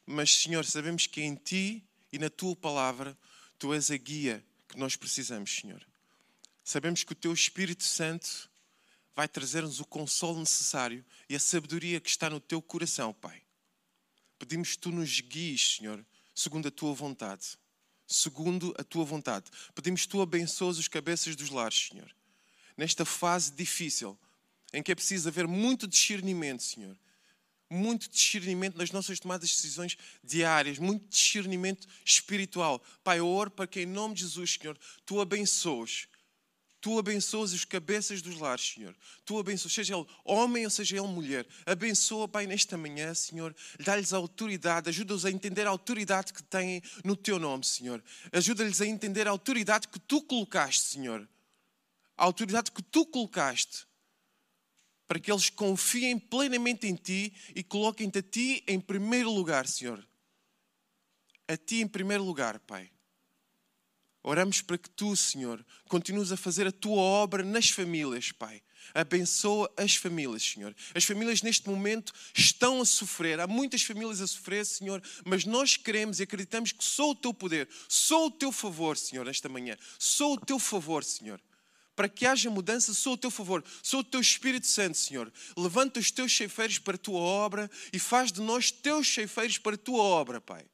Mas, 0.06 0.32
Senhor, 0.34 0.64
sabemos 0.64 1.06
que 1.06 1.22
em 1.22 1.34
Ti 1.34 1.82
e 2.12 2.18
na 2.18 2.28
Tua 2.28 2.56
palavra, 2.56 3.16
Tu 3.58 3.72
és 3.72 3.90
a 3.90 3.96
guia 3.96 4.44
que 4.68 4.78
nós 4.78 4.96
precisamos, 4.96 5.54
Senhor. 5.54 5.86
Sabemos 6.64 7.04
que 7.04 7.12
o 7.12 7.16
Teu 7.16 7.32
Espírito 7.32 7.84
Santo 7.84 8.50
vai 9.14 9.28
trazer-nos 9.28 9.78
o 9.78 9.84
consolo 9.84 10.40
necessário 10.40 11.04
e 11.28 11.36
a 11.36 11.40
sabedoria 11.40 12.00
que 12.00 12.10
está 12.10 12.28
no 12.28 12.40
Teu 12.40 12.60
coração, 12.60 13.12
Pai. 13.12 13.42
Pedimos 14.38 14.72
que 14.72 14.78
Tu 14.78 14.90
nos 14.90 15.20
guies, 15.20 15.76
Senhor, 15.76 16.04
segundo 16.34 16.68
a 16.68 16.70
Tua 16.70 16.92
vontade. 16.92 17.56
Segundo 18.06 18.74
a 18.76 18.84
Tua 18.84 19.04
vontade. 19.04 19.50
Pedimos 19.74 20.02
que 20.02 20.08
Tu 20.08 20.20
abençoes 20.20 20.78
os 20.78 20.88
cabeças 20.88 21.36
dos 21.36 21.50
lares, 21.50 21.88
Senhor 21.88 22.14
nesta 22.76 23.04
fase 23.04 23.52
difícil, 23.52 24.18
em 24.72 24.82
que 24.82 24.92
é 24.92 24.94
preciso 24.94 25.28
haver 25.28 25.46
muito 25.46 25.86
discernimento, 25.86 26.62
Senhor. 26.62 26.96
Muito 27.70 28.08
discernimento 28.08 28.76
nas 28.76 28.90
nossas 28.90 29.18
tomadas 29.18 29.48
de 29.48 29.54
decisões 29.56 29.96
diárias, 30.22 30.78
muito 30.78 31.08
discernimento 31.08 31.88
espiritual. 32.04 32.82
Pai, 33.02 33.18
eu 33.18 33.26
oro 33.26 33.50
para 33.50 33.66
que 33.66 33.80
em 33.80 33.86
nome 33.86 34.14
de 34.14 34.20
Jesus, 34.20 34.58
Senhor, 34.60 34.78
tu 35.06 35.20
abençoes. 35.20 36.06
Tu 36.80 36.98
abençoas 36.98 37.54
os 37.54 37.64
cabeças 37.64 38.20
dos 38.20 38.38
lares, 38.38 38.74
Senhor. 38.74 38.94
Tu 39.24 39.38
abençoas, 39.38 39.72
seja 39.72 39.96
ele 39.96 40.06
homem 40.22 40.66
ou 40.66 40.70
seja 40.70 40.98
ele 40.98 41.06
mulher. 41.06 41.46
Abençoa, 41.64 42.28
Pai, 42.28 42.46
nesta 42.46 42.76
manhã, 42.76 43.14
Senhor. 43.14 43.56
Dá-lhes 43.80 44.12
autoridade, 44.12 44.90
ajuda-os 44.90 45.24
a 45.24 45.30
entender 45.30 45.66
a 45.66 45.70
autoridade 45.70 46.34
que 46.34 46.42
têm 46.42 46.82
no 47.02 47.16
Teu 47.16 47.38
nome, 47.38 47.64
Senhor. 47.64 48.04
Ajuda-lhes 48.30 48.82
a 48.82 48.86
entender 48.86 49.26
a 49.26 49.30
autoridade 49.30 49.88
que 49.88 49.98
Tu 49.98 50.20
colocaste, 50.20 50.82
Senhor 50.82 51.26
a 52.16 52.24
autoridade 52.24 52.70
que 52.70 52.82
tu 52.82 53.04
colocaste, 53.06 53.86
para 55.06 55.18
que 55.18 55.30
eles 55.30 55.50
confiem 55.50 56.18
plenamente 56.18 56.86
em 56.86 56.94
ti 56.94 57.32
e 57.54 57.62
coloquem-te 57.62 58.18
a 58.18 58.22
ti 58.22 58.64
em 58.66 58.80
primeiro 58.80 59.30
lugar, 59.30 59.66
Senhor. 59.66 60.04
A 61.46 61.56
ti 61.56 61.80
em 61.80 61.88
primeiro 61.88 62.24
lugar, 62.24 62.58
Pai. 62.60 62.90
Oramos 64.22 64.62
para 64.62 64.78
que 64.78 64.88
tu, 64.88 65.14
Senhor, 65.14 65.64
continues 65.86 66.32
a 66.32 66.36
fazer 66.36 66.66
a 66.66 66.72
tua 66.72 66.96
obra 66.96 67.44
nas 67.44 67.68
famílias, 67.68 68.32
Pai. 68.32 68.62
Abençoa 68.94 69.70
as 69.76 69.96
famílias, 69.96 70.42
Senhor. 70.42 70.74
As 70.94 71.04
famílias 71.04 71.42
neste 71.42 71.68
momento 71.68 72.12
estão 72.34 72.80
a 72.80 72.86
sofrer. 72.86 73.38
Há 73.38 73.46
muitas 73.46 73.82
famílias 73.82 74.22
a 74.22 74.26
sofrer, 74.26 74.64
Senhor, 74.64 75.02
mas 75.26 75.44
nós 75.44 75.76
queremos 75.76 76.20
e 76.20 76.22
acreditamos 76.22 76.72
que 76.72 76.82
sou 76.82 77.10
o 77.10 77.14
teu 77.14 77.34
poder, 77.34 77.68
sou 77.88 78.28
o 78.28 78.30
teu 78.30 78.50
favor, 78.50 78.96
Senhor, 78.96 79.28
esta 79.28 79.48
manhã. 79.48 79.76
Sou 79.98 80.34
o 80.34 80.40
teu 80.40 80.58
favor, 80.58 81.04
Senhor 81.04 81.38
para 81.94 82.08
que 82.08 82.26
haja 82.26 82.50
mudança, 82.50 82.92
sou 82.92 83.14
o 83.14 83.18
teu 83.18 83.30
favor, 83.30 83.64
sou 83.82 84.00
o 84.00 84.04
teu 84.04 84.20
Espírito 84.20 84.66
Santo, 84.66 84.96
Senhor. 84.96 85.32
Levanta 85.56 86.00
os 86.00 86.10
teus 86.10 86.36
ceifeiros 86.36 86.78
para 86.78 86.96
a 86.96 86.98
tua 86.98 87.20
obra 87.20 87.70
e 87.92 87.98
faz 87.98 88.32
de 88.32 88.40
nós 88.40 88.70
teus 88.70 89.12
ceifeiros 89.12 89.58
para 89.58 89.74
a 89.74 89.78
tua 89.78 90.02
obra, 90.02 90.40
Pai. 90.40 90.64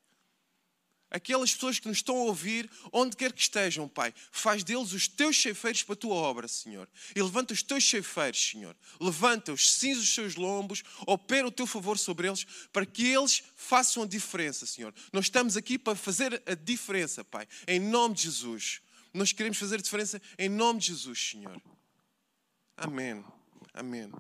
Aquelas 1.10 1.52
pessoas 1.52 1.80
que 1.80 1.88
nos 1.88 1.98
estão 1.98 2.16
a 2.16 2.24
ouvir, 2.24 2.70
onde 2.92 3.16
quer 3.16 3.32
que 3.32 3.40
estejam, 3.40 3.88
Pai, 3.88 4.14
faz 4.30 4.62
deles 4.62 4.92
os 4.92 5.08
teus 5.08 5.36
ceifeiros 5.42 5.82
para 5.82 5.94
a 5.94 5.96
tua 5.96 6.14
obra, 6.14 6.46
Senhor. 6.46 6.88
E 7.16 7.20
levanta 7.20 7.52
os 7.52 7.64
teus 7.64 7.84
ceifeiros, 7.84 8.40
Senhor. 8.40 8.76
Levanta-os, 9.00 9.72
cinza 9.72 10.00
os 10.00 10.14
seus 10.14 10.36
lombos, 10.36 10.84
opera 11.04 11.48
o 11.48 11.50
teu 11.50 11.66
favor 11.66 11.98
sobre 11.98 12.28
eles, 12.28 12.46
para 12.72 12.86
que 12.86 13.08
eles 13.08 13.42
façam 13.56 14.04
a 14.04 14.06
diferença, 14.06 14.64
Senhor. 14.66 14.94
Nós 15.12 15.24
estamos 15.24 15.56
aqui 15.56 15.76
para 15.76 15.96
fazer 15.96 16.40
a 16.46 16.54
diferença, 16.54 17.24
Pai, 17.24 17.48
em 17.66 17.80
nome 17.80 18.14
de 18.14 18.22
Jesus. 18.22 18.80
Nós 19.12 19.32
queremos 19.32 19.58
fazer 19.58 19.80
diferença 19.80 20.20
em 20.38 20.48
nome 20.48 20.80
de 20.80 20.86
Jesus, 20.86 21.30
Senhor. 21.30 21.60
Amém. 22.76 23.24
Amém. 23.74 24.10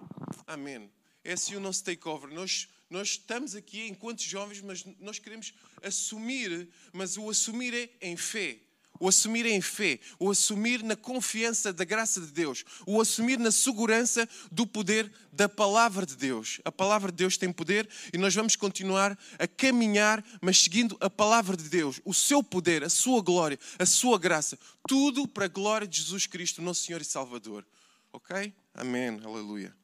Amém. 0.46 0.90
Esse 1.24 1.54
é 1.54 1.56
o 1.56 1.60
nosso 1.60 1.84
takeover. 1.84 2.30
Nós, 2.32 2.68
nós 2.88 3.08
estamos 3.10 3.54
aqui 3.54 3.86
enquanto 3.86 4.22
jovens, 4.22 4.60
mas 4.60 4.84
nós 4.98 5.18
queremos 5.18 5.54
assumir, 5.82 6.68
mas 6.92 7.16
o 7.16 7.28
assumir 7.28 7.74
é 7.74 8.08
em 8.08 8.16
fé. 8.16 8.58
O 9.00 9.08
assumir 9.08 9.46
em 9.46 9.60
fé, 9.60 9.98
o 10.18 10.30
assumir 10.30 10.82
na 10.82 10.94
confiança 10.94 11.72
da 11.72 11.84
graça 11.84 12.20
de 12.20 12.26
Deus, 12.26 12.64
o 12.86 13.00
assumir 13.00 13.38
na 13.38 13.50
segurança 13.50 14.28
do 14.52 14.66
poder 14.66 15.10
da 15.32 15.48
palavra 15.48 16.04
de 16.04 16.14
Deus. 16.14 16.60
A 16.64 16.70
palavra 16.70 17.10
de 17.10 17.16
Deus 17.16 17.38
tem 17.38 17.50
poder 17.50 17.88
e 18.12 18.18
nós 18.18 18.34
vamos 18.34 18.56
continuar 18.56 19.18
a 19.38 19.48
caminhar, 19.48 20.22
mas 20.42 20.60
seguindo 20.60 20.96
a 21.00 21.08
palavra 21.08 21.56
de 21.56 21.68
Deus, 21.68 22.00
o 22.04 22.12
seu 22.12 22.42
poder, 22.42 22.84
a 22.84 22.90
sua 22.90 23.22
glória, 23.22 23.58
a 23.78 23.86
sua 23.86 24.18
graça, 24.18 24.58
tudo 24.86 25.26
para 25.26 25.46
a 25.46 25.48
glória 25.48 25.88
de 25.88 25.98
Jesus 25.98 26.26
Cristo, 26.26 26.60
nosso 26.60 26.84
Senhor 26.84 27.00
e 27.00 27.04
Salvador. 27.04 27.66
Ok? 28.12 28.52
Amém. 28.74 29.18
Aleluia. 29.24 29.74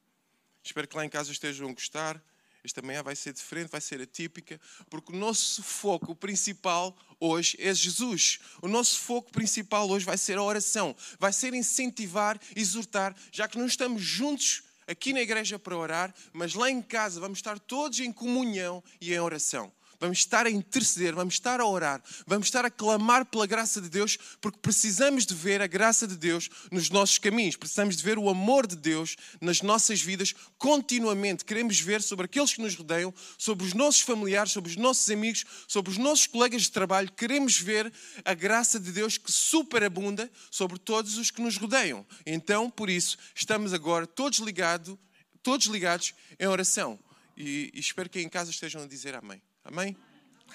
Espero 0.62 0.86
que 0.86 0.96
lá 0.96 1.04
em 1.04 1.08
casa 1.08 1.32
estejam 1.32 1.68
a 1.68 1.72
gostar. 1.72 2.22
Esta 2.66 2.82
manhã 2.82 3.02
vai 3.02 3.14
ser 3.14 3.32
diferente, 3.32 3.70
vai 3.70 3.80
ser 3.80 4.00
atípica, 4.00 4.60
porque 4.90 5.12
o 5.12 5.16
nosso 5.16 5.62
foco 5.62 6.16
principal 6.16 6.96
hoje 7.20 7.56
é 7.60 7.72
Jesus. 7.72 8.40
O 8.60 8.66
nosso 8.66 8.98
foco 8.98 9.30
principal 9.30 9.88
hoje 9.88 10.04
vai 10.04 10.18
ser 10.18 10.36
a 10.36 10.42
oração, 10.42 10.94
vai 11.18 11.32
ser 11.32 11.54
incentivar, 11.54 12.40
exortar, 12.56 13.14
já 13.30 13.46
que 13.46 13.56
não 13.56 13.66
estamos 13.66 14.02
juntos 14.02 14.64
aqui 14.86 15.12
na 15.12 15.20
igreja 15.20 15.58
para 15.58 15.76
orar, 15.76 16.14
mas 16.32 16.54
lá 16.54 16.68
em 16.68 16.82
casa 16.82 17.20
vamos 17.20 17.38
estar 17.38 17.58
todos 17.58 18.00
em 18.00 18.12
comunhão 18.12 18.82
e 19.00 19.14
em 19.14 19.20
oração 19.20 19.72
vamos 20.00 20.18
estar 20.18 20.46
a 20.46 20.50
interceder, 20.50 21.14
vamos 21.14 21.34
estar 21.34 21.60
a 21.60 21.66
orar, 21.66 22.02
vamos 22.26 22.46
estar 22.46 22.64
a 22.64 22.70
clamar 22.70 23.26
pela 23.26 23.46
graça 23.46 23.80
de 23.80 23.88
Deus, 23.88 24.18
porque 24.40 24.58
precisamos 24.58 25.26
de 25.26 25.34
ver 25.34 25.62
a 25.62 25.66
graça 25.66 26.06
de 26.06 26.16
Deus 26.16 26.48
nos 26.70 26.90
nossos 26.90 27.18
caminhos, 27.18 27.56
precisamos 27.56 27.96
de 27.96 28.02
ver 28.02 28.18
o 28.18 28.28
amor 28.28 28.66
de 28.66 28.76
Deus 28.76 29.16
nas 29.40 29.62
nossas 29.62 30.00
vidas 30.00 30.34
continuamente. 30.58 31.44
Queremos 31.44 31.80
ver 31.80 32.02
sobre 32.02 32.26
aqueles 32.26 32.54
que 32.54 32.62
nos 32.62 32.74
rodeiam, 32.74 33.12
sobre 33.38 33.66
os 33.66 33.74
nossos 33.74 34.00
familiares, 34.00 34.52
sobre 34.52 34.70
os 34.70 34.76
nossos 34.76 35.08
amigos, 35.10 35.44
sobre 35.68 35.90
os 35.90 35.98
nossos 35.98 36.26
colegas 36.26 36.62
de 36.62 36.72
trabalho. 36.72 37.10
Queremos 37.12 37.58
ver 37.58 37.92
a 38.24 38.34
graça 38.34 38.78
de 38.78 38.92
Deus 38.92 39.18
que 39.18 39.30
superabunda 39.30 40.30
sobre 40.50 40.78
todos 40.78 41.18
os 41.18 41.30
que 41.30 41.42
nos 41.42 41.56
rodeiam. 41.56 42.06
Então, 42.24 42.70
por 42.70 42.90
isso, 42.90 43.16
estamos 43.34 43.72
agora 43.72 44.06
todos 44.06 44.38
ligados, 44.38 44.96
todos 45.42 45.66
ligados 45.66 46.14
em 46.38 46.46
oração. 46.46 46.98
E, 47.36 47.70
e 47.74 47.80
espero 47.80 48.08
que 48.08 48.20
em 48.20 48.28
casa 48.28 48.50
estejam 48.50 48.82
a 48.82 48.86
dizer 48.86 49.14
amém. 49.14 49.42
Amém? 49.68 49.96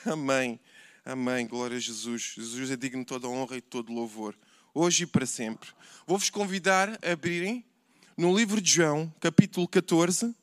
Amém. 0.06 0.60
Amém. 1.04 1.46
Glória 1.46 1.76
a 1.76 1.80
Jesus. 1.82 2.34
Jesus 2.38 2.72
é 2.72 2.78
digno 2.78 3.02
de 3.02 3.06
toda 3.06 3.28
honra 3.28 3.58
e 3.58 3.62
de 3.62 3.68
todo 3.68 3.92
louvor. 3.92 4.34
Hoje 4.74 5.04
e 5.04 5.06
para 5.06 5.26
sempre. 5.26 5.70
Vou-vos 6.08 6.30
convidar 6.30 6.98
a 7.04 7.12
abrirem 7.12 7.66
no 8.16 8.34
livro 8.34 8.62
de 8.62 8.72
João, 8.72 9.14
capítulo 9.20 9.68
14, 9.68 10.34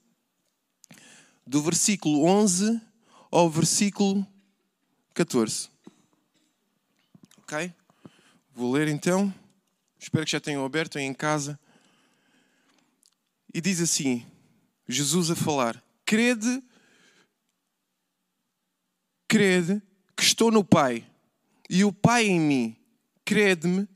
do 1.46 1.62
versículo 1.62 2.26
11 2.26 2.78
ao 3.30 3.48
versículo 3.48 4.26
14. 5.14 5.70
Ok? 7.38 7.72
Vou 8.54 8.70
ler 8.70 8.88
então. 8.88 9.32
Espero 9.98 10.26
que 10.26 10.32
já 10.32 10.40
tenham 10.40 10.62
aberto 10.62 10.98
aí 10.98 11.04
em 11.04 11.14
casa. 11.14 11.58
E 13.54 13.62
diz 13.62 13.80
assim: 13.80 14.26
Jesus 14.86 15.30
a 15.30 15.34
falar: 15.34 15.82
Crede 16.04 16.62
crede 19.28 19.82
que 20.16 20.22
estou 20.22 20.50
no 20.50 20.64
Pai 20.64 21.04
e 21.68 21.84
o 21.84 21.92
Pai 21.92 22.26
em 22.26 22.40
mim, 22.40 22.76
crede-me, 23.24 23.86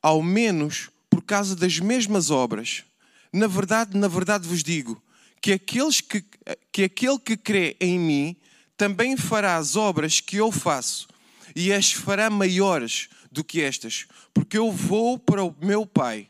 ao 0.00 0.22
menos 0.22 0.88
por 1.10 1.22
causa 1.22 1.56
das 1.56 1.80
mesmas 1.80 2.30
obras. 2.30 2.84
Na 3.32 3.48
verdade, 3.48 3.98
na 3.98 4.06
verdade 4.06 4.46
vos 4.46 4.62
digo 4.62 5.02
que, 5.40 5.52
aqueles 5.52 6.00
que, 6.00 6.24
que 6.70 6.84
aquele 6.84 7.18
que 7.18 7.36
crê 7.36 7.76
em 7.80 7.98
mim 7.98 8.36
também 8.76 9.16
fará 9.16 9.56
as 9.56 9.74
obras 9.74 10.20
que 10.20 10.36
eu 10.36 10.52
faço 10.52 11.08
e 11.54 11.72
as 11.72 11.92
fará 11.92 12.30
maiores 12.30 13.08
do 13.30 13.42
que 13.42 13.60
estas, 13.60 14.06
porque 14.32 14.56
eu 14.56 14.70
vou 14.70 15.18
para 15.18 15.42
o 15.42 15.54
meu 15.60 15.84
Pai. 15.84 16.28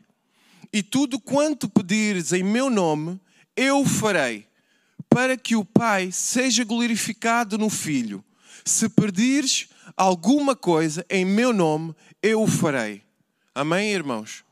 E 0.73 0.83
tudo 0.83 1.21
quanto 1.21 1.69
pedires 1.69 2.33
em 2.33 2.43
meu 2.43 2.71
nome, 2.71 3.21
eu 3.55 3.85
farei 3.85 4.47
para 5.13 5.37
que 5.37 5.55
o 5.55 5.65
Pai 5.65 6.11
seja 6.11 6.65
glorificado 6.65 7.59
no 7.59 7.69
Filho. 7.69 8.25
Se 8.65 8.89
perdires 8.89 9.69
alguma 9.97 10.57
coisa 10.57 11.05
em 11.11 11.25
meu 11.25 11.53
nome, 11.53 11.95
eu 12.23 12.43
o 12.43 12.47
farei. 12.47 13.03
Amém, 13.55 13.93
irmãos? 13.93 14.45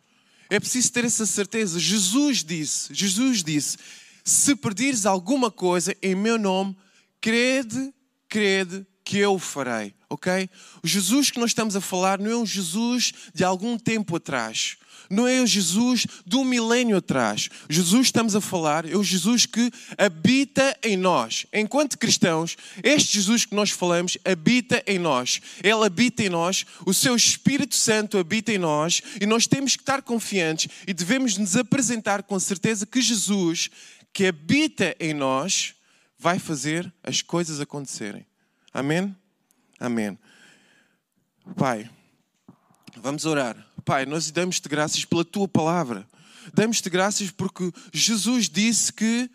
É 0.51 0.61
preciso 0.61 0.93
ter 0.93 1.05
essa 1.05 1.25
certeza. 1.25 1.79
Jesus 1.79 2.45
disse, 2.45 2.93
Jesus 2.93 3.43
disse, 3.43 3.79
se 4.25 4.55
perdires 4.55 5.07
alguma 5.07 5.51
coisa 5.51 5.97
em 6.03 6.15
meu 6.15 6.39
nome, 6.39 6.77
crede, 7.21 7.95
crede 8.29 8.87
que 9.05 9.19
eu 9.19 9.35
o 9.35 9.39
farei, 9.39 9.95
ok? 10.09 10.49
O 10.83 10.87
Jesus 10.87 11.31
que 11.31 11.41
nós 11.41 11.51
estamos 11.51 11.75
a 11.75 11.81
falar 11.81 12.19
não 12.19 12.31
é 12.31 12.37
um 12.37 12.47
Jesus 12.47 13.13
de 13.33 13.45
algum 13.45 13.79
tempo 13.79 14.17
atrás 14.17 14.77
não 15.11 15.27
é 15.27 15.41
o 15.41 15.47
Jesus 15.47 16.07
de 16.25 16.37
um 16.37 16.45
milênio 16.45 16.97
atrás. 16.97 17.49
Jesus, 17.69 18.07
estamos 18.07 18.37
a 18.37 18.41
falar, 18.41 18.89
é 18.89 18.97
o 18.97 19.03
Jesus 19.03 19.45
que 19.45 19.71
habita 19.99 20.77
em 20.83 20.97
nós. 20.97 21.47
Enquanto 21.53 21.99
cristãos, 21.99 22.57
este 22.83 23.15
Jesus 23.15 23.45
que 23.45 23.55
nós 23.55 23.71
falamos 23.71 24.17
habita 24.25 24.83
em 24.87 24.99
nós. 24.99 25.41
Ele 25.63 25.85
habita 25.85 26.23
em 26.23 26.29
nós, 26.29 26.65
o 26.87 26.95
seu 26.95 27.17
Espírito 27.17 27.75
Santo 27.75 28.17
habita 28.17 28.53
em 28.53 28.59
nós 28.59 29.03
e 29.21 29.27
nós 29.27 29.49
temos 29.49 29.75
que 29.75 29.83
estar 29.83 30.01
confiantes 30.03 30.69
e 30.87 30.95
devemos 30.95 31.37
nos 31.37 31.57
apresentar 31.57 32.23
com 32.23 32.39
certeza 32.39 32.87
que 32.87 33.03
Jesus, 33.03 33.69
que 34.13 34.27
habita 34.27 34.95
em 35.01 35.13
nós, 35.13 35.75
vai 36.19 36.39
fazer 36.39 36.93
as 37.03 37.21
coisas 37.21 37.61
acontecerem. 37.61 38.25
Amém? 38.73 39.15
Amém. 39.81 40.19
Pai, 41.57 41.91
vamos 42.97 43.25
orar. 43.25 43.70
Pai, 43.91 44.07
nós 44.07 44.31
damos-te 44.31 44.69
graças 44.69 45.05
pela 45.05 45.25
tua 45.25 45.49
palavra. 45.49 46.09
Damos-te 46.55 46.89
graças 46.89 47.33
porque 47.33 47.73
Jesus 47.93 48.49
disse 48.49 48.93
que 48.93 49.29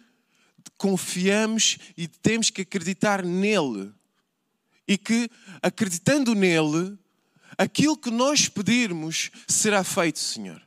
confiamos 0.77 1.77
e 1.97 2.07
temos 2.07 2.49
que 2.49 2.61
acreditar 2.61 3.21
nele. 3.21 3.91
E 4.87 4.97
que, 4.97 5.29
acreditando 5.61 6.33
nele, 6.33 6.97
aquilo 7.57 7.97
que 7.97 8.09
nós 8.09 8.47
pedirmos 8.47 9.29
será 9.45 9.83
feito, 9.83 10.19
Senhor. 10.19 10.61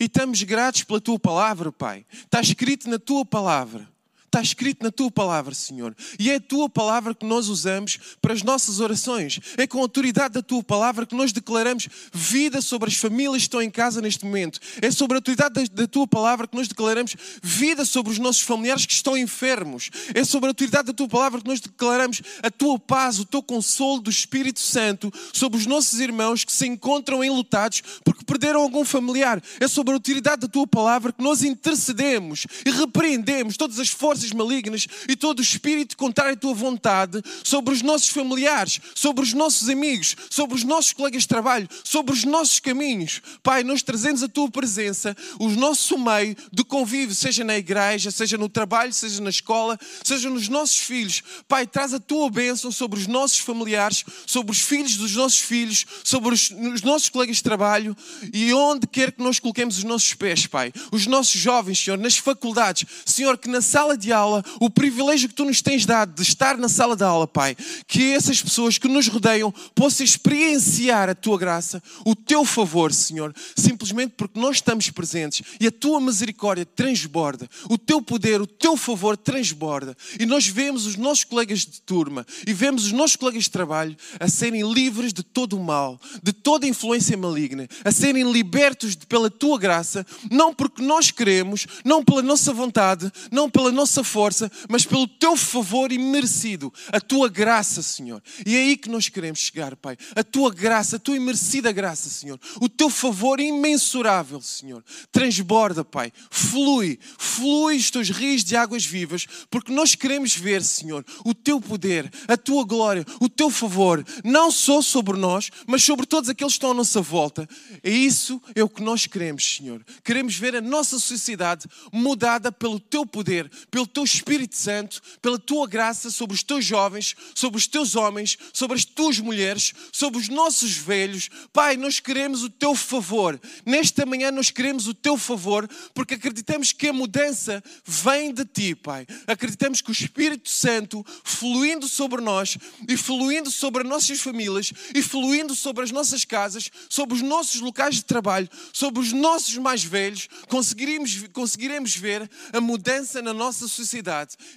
E 0.00 0.06
estamos 0.06 0.42
gratos 0.42 0.82
pela 0.82 1.00
tua 1.00 1.16
palavra, 1.16 1.70
Pai. 1.70 2.04
Está 2.12 2.40
escrito 2.40 2.90
na 2.90 2.98
tua 2.98 3.24
palavra 3.24 3.88
está 4.34 4.42
escrito 4.42 4.82
na 4.82 4.90
tua 4.90 5.10
palavra, 5.10 5.54
Senhor. 5.54 5.94
E 6.18 6.28
é 6.28 6.36
a 6.36 6.40
tua 6.40 6.68
palavra 6.68 7.14
que 7.14 7.24
nós 7.24 7.48
usamos 7.48 7.98
para 8.20 8.32
as 8.32 8.42
nossas 8.42 8.80
orações. 8.80 9.38
É 9.56 9.64
com 9.64 9.78
a 9.78 9.82
autoridade 9.82 10.34
da 10.34 10.42
tua 10.42 10.62
palavra 10.62 11.06
que 11.06 11.14
nós 11.14 11.32
declaramos 11.32 11.88
vida 12.12 12.60
sobre 12.60 12.88
as 12.88 12.96
famílias 12.96 13.36
que 13.36 13.42
estão 13.42 13.62
em 13.62 13.70
casa 13.70 14.00
neste 14.00 14.24
momento. 14.24 14.58
É 14.82 14.90
sobre 14.90 15.16
a 15.16 15.18
autoridade 15.18 15.70
da, 15.70 15.86
tua 15.86 16.06
palavra 16.06 16.48
que 16.48 16.56
nós 16.56 16.66
declaramos 16.66 17.14
vida 17.40 17.84
sobre 17.84 18.10
os 18.10 18.18
nossos 18.18 18.42
familiares 18.42 18.84
que 18.86 18.92
estão 18.92 19.16
enfermos. 19.16 19.90
É 20.12 20.24
sobre 20.24 20.48
a 20.48 20.50
autoridade 20.50 20.88
da 20.88 20.92
tua 20.92 21.08
palavra 21.08 21.40
que 21.40 21.46
nós 21.46 21.60
declaramos 21.60 22.20
a 22.42 22.50
tua 22.50 22.76
paz, 22.76 23.20
o 23.20 23.24
teu 23.24 23.42
consolo 23.42 24.00
do 24.00 24.10
Espírito 24.10 24.58
Santo 24.58 25.12
sobre 25.32 25.58
os 25.58 25.66
nossos 25.66 26.00
irmãos 26.00 26.44
que 26.44 26.52
se 26.52 26.66
encontram 26.66 27.22
enlutados 27.22 27.82
porque 28.04 28.24
perderam 28.24 28.62
algum 28.62 28.84
familiar. 28.84 29.40
É 29.60 29.68
sobre 29.68 29.92
a 29.92 29.96
autoridade 29.96 30.42
da 30.42 30.48
tua 30.48 30.66
palavra 30.66 31.12
que 31.12 31.22
nós 31.22 31.44
intercedemos 31.44 32.46
e 32.66 32.70
repreendemos 32.70 33.56
todas 33.56 33.78
as 33.78 33.90
forças 33.90 34.23
forças 34.24 34.32
malignas 34.32 34.86
e 35.08 35.16
todo 35.16 35.38
o 35.38 35.42
espírito 35.42 35.96
contrário 35.96 36.34
à 36.34 36.36
tua 36.36 36.54
vontade 36.54 37.22
sobre 37.42 37.74
os 37.74 37.82
nossos 37.82 38.08
familiares, 38.08 38.80
sobre 38.94 39.22
os 39.22 39.32
nossos 39.32 39.68
amigos, 39.68 40.16
sobre 40.30 40.56
os 40.56 40.64
nossos 40.64 40.92
colegas 40.92 41.22
de 41.22 41.28
trabalho, 41.28 41.68
sobre 41.82 42.12
os 42.12 42.24
nossos 42.24 42.60
caminhos. 42.60 43.20
Pai, 43.42 43.62
nós 43.62 43.82
trazemos 43.82 44.22
a 44.22 44.28
tua 44.28 44.50
presença, 44.50 45.16
o 45.38 45.48
nosso 45.50 45.98
meio 45.98 46.36
de 46.52 46.64
convívio, 46.64 47.14
seja 47.14 47.44
na 47.44 47.56
igreja, 47.56 48.10
seja 48.10 48.38
no 48.38 48.48
trabalho, 48.48 48.92
seja 48.92 49.20
na 49.20 49.30
escola, 49.30 49.78
seja 50.02 50.30
nos 50.30 50.48
nossos 50.48 50.78
filhos. 50.78 51.22
Pai, 51.46 51.66
traz 51.66 51.92
a 51.92 52.00
tua 52.00 52.30
bênção 52.30 52.70
sobre 52.70 52.98
os 52.98 53.06
nossos 53.06 53.38
familiares, 53.38 54.04
sobre 54.26 54.52
os 54.52 54.60
filhos 54.60 54.96
dos 54.96 55.14
nossos 55.14 55.40
filhos, 55.40 55.84
sobre 56.02 56.34
os, 56.34 56.50
os 56.50 56.82
nossos 56.82 57.08
colegas 57.08 57.36
de 57.36 57.42
trabalho 57.42 57.96
e 58.32 58.52
onde 58.54 58.86
quer 58.86 59.12
que 59.12 59.22
nós 59.22 59.38
coloquemos 59.38 59.78
os 59.78 59.84
nossos 59.84 60.14
pés, 60.14 60.46
Pai. 60.46 60.72
Os 60.90 61.06
nossos 61.06 61.40
jovens, 61.40 61.78
Senhor, 61.78 61.98
nas 61.98 62.16
faculdades, 62.16 62.84
Senhor, 63.04 63.36
que 63.36 63.48
na 63.48 63.60
sala 63.60 63.96
de 63.96 64.12
aula, 64.14 64.44
o 64.60 64.70
privilégio 64.70 65.28
que 65.28 65.34
tu 65.34 65.44
nos 65.44 65.60
tens 65.60 65.84
dado 65.84 66.14
de 66.14 66.22
estar 66.22 66.56
na 66.56 66.68
sala 66.68 66.96
de 66.96 67.04
aula, 67.04 67.26
Pai, 67.26 67.56
que 67.86 68.12
essas 68.12 68.40
pessoas 68.40 68.78
que 68.78 68.88
nos 68.88 69.08
rodeiam 69.08 69.52
possam 69.74 70.04
experienciar 70.04 71.08
a 71.08 71.14
tua 71.14 71.38
graça, 71.38 71.82
o 72.04 72.14
teu 72.14 72.44
favor, 72.44 72.92
Senhor, 72.92 73.34
simplesmente 73.56 74.14
porque 74.16 74.38
nós 74.38 74.56
estamos 74.56 74.88
presentes 74.90 75.42
e 75.60 75.66
a 75.66 75.72
tua 75.72 76.00
misericórdia 76.00 76.64
transborda, 76.64 77.48
o 77.68 77.76
teu 77.76 78.00
poder, 78.00 78.40
o 78.40 78.46
teu 78.46 78.76
favor 78.76 79.16
transborda. 79.16 79.96
E 80.18 80.26
nós 80.26 80.46
vemos 80.46 80.86
os 80.86 80.96
nossos 80.96 81.24
colegas 81.24 81.60
de 81.60 81.80
turma 81.80 82.26
e 82.46 82.52
vemos 82.52 82.86
os 82.86 82.92
nossos 82.92 83.16
colegas 83.16 83.44
de 83.44 83.50
trabalho 83.50 83.96
a 84.20 84.28
serem 84.28 84.72
livres 84.72 85.12
de 85.12 85.22
todo 85.22 85.56
o 85.56 85.62
mal, 85.62 86.00
de 86.22 86.32
toda 86.32 86.66
influência 86.66 87.16
maligna, 87.16 87.68
a 87.84 87.90
serem 87.90 88.30
libertos 88.30 88.94
pela 88.94 89.30
tua 89.30 89.58
graça, 89.58 90.06
não 90.30 90.54
porque 90.54 90.82
nós 90.82 91.10
queremos, 91.10 91.66
não 91.84 92.04
pela 92.04 92.22
nossa 92.22 92.52
vontade, 92.52 93.10
não 93.30 93.50
pela 93.50 93.72
nossa 93.94 94.02
força, 94.02 94.50
mas 94.68 94.84
pelo 94.84 95.06
teu 95.06 95.36
favor 95.36 95.92
imerecido, 95.92 96.72
a 96.90 97.00
tua 97.00 97.28
graça, 97.28 97.80
Senhor. 97.80 98.20
E 98.44 98.56
é 98.56 98.58
aí 98.58 98.76
que 98.76 98.88
nós 98.88 99.08
queremos 99.08 99.38
chegar, 99.38 99.76
Pai. 99.76 99.96
A 100.16 100.24
tua 100.24 100.52
graça, 100.52 100.96
a 100.96 100.98
tua 100.98 101.16
imerecida 101.16 101.70
graça, 101.70 102.08
Senhor. 102.08 102.40
O 102.60 102.68
teu 102.68 102.90
favor 102.90 103.38
imensurável, 103.38 104.40
Senhor. 104.40 104.82
Transborda, 105.12 105.84
Pai. 105.84 106.12
Flui, 106.30 106.98
flui 107.18 107.76
os 107.76 107.90
teus 107.90 108.10
rios 108.10 108.42
de 108.42 108.56
águas 108.56 108.84
vivas, 108.84 109.26
porque 109.48 109.72
nós 109.72 109.94
queremos 109.94 110.34
ver, 110.34 110.62
Senhor, 110.62 111.04
o 111.24 111.32
teu 111.32 111.60
poder, 111.60 112.10
a 112.26 112.36
tua 112.36 112.64
glória, 112.64 113.04
o 113.20 113.28
teu 113.28 113.50
favor, 113.50 114.04
não 114.24 114.50
só 114.50 114.82
sobre 114.82 115.16
nós, 115.16 115.50
mas 115.66 115.84
sobre 115.84 116.06
todos 116.06 116.28
aqueles 116.28 116.54
que 116.54 116.56
estão 116.56 116.72
à 116.72 116.74
nossa 116.74 117.00
volta. 117.00 117.48
É 117.82 117.90
isso 117.90 118.42
é 118.54 118.62
o 118.64 118.68
que 118.68 118.82
nós 118.82 119.06
queremos, 119.06 119.56
Senhor. 119.56 119.84
Queremos 120.02 120.36
ver 120.36 120.56
a 120.56 120.60
nossa 120.60 120.98
sociedade 120.98 121.68
mudada 121.92 122.50
pelo 122.50 122.80
teu 122.80 123.06
poder, 123.06 123.48
pelo 123.70 123.83
teu 123.86 124.04
Espírito 124.04 124.56
Santo, 124.56 125.00
pela 125.20 125.38
tua 125.38 125.66
graça 125.66 126.10
sobre 126.10 126.34
os 126.34 126.42
teus 126.42 126.64
jovens, 126.64 127.14
sobre 127.34 127.58
os 127.58 127.66
teus 127.66 127.96
homens, 127.96 128.36
sobre 128.52 128.76
as 128.76 128.84
tuas 128.84 129.18
mulheres, 129.18 129.72
sobre 129.92 130.20
os 130.20 130.28
nossos 130.28 130.72
velhos. 130.72 131.28
Pai, 131.52 131.76
nós 131.76 132.00
queremos 132.00 132.42
o 132.42 132.50
teu 132.50 132.74
favor. 132.74 133.40
Nesta 133.64 134.04
manhã 134.06 134.30
nós 134.30 134.50
queremos 134.50 134.86
o 134.86 134.94
teu 134.94 135.16
favor, 135.16 135.68
porque 135.94 136.14
acreditamos 136.14 136.72
que 136.72 136.88
a 136.88 136.92
mudança 136.92 137.62
vem 137.84 138.32
de 138.32 138.44
ti, 138.44 138.74
Pai. 138.74 139.06
Acreditamos 139.26 139.80
que 139.80 139.90
o 139.90 139.92
Espírito 139.92 140.48
Santo, 140.48 141.04
fluindo 141.22 141.88
sobre 141.88 142.20
nós 142.20 142.56
e 142.88 142.96
fluindo 142.96 143.50
sobre 143.50 143.82
as 143.82 143.88
nossas 143.88 144.20
famílias 144.20 144.72
e 144.94 145.02
fluindo 145.02 145.54
sobre 145.54 145.84
as 145.84 145.90
nossas 145.90 146.24
casas, 146.24 146.70
sobre 146.88 147.14
os 147.14 147.22
nossos 147.22 147.60
locais 147.60 147.96
de 147.96 148.04
trabalho, 148.04 148.48
sobre 148.72 149.00
os 149.00 149.12
nossos 149.12 149.56
mais 149.56 149.84
velhos, 149.84 150.28
conseguiremos, 150.48 151.24
conseguiremos 151.32 151.96
ver 151.96 152.28
a 152.52 152.60
mudança 152.60 153.20
na 153.22 153.32
nossa 153.32 153.66
sociedade. 153.66 153.73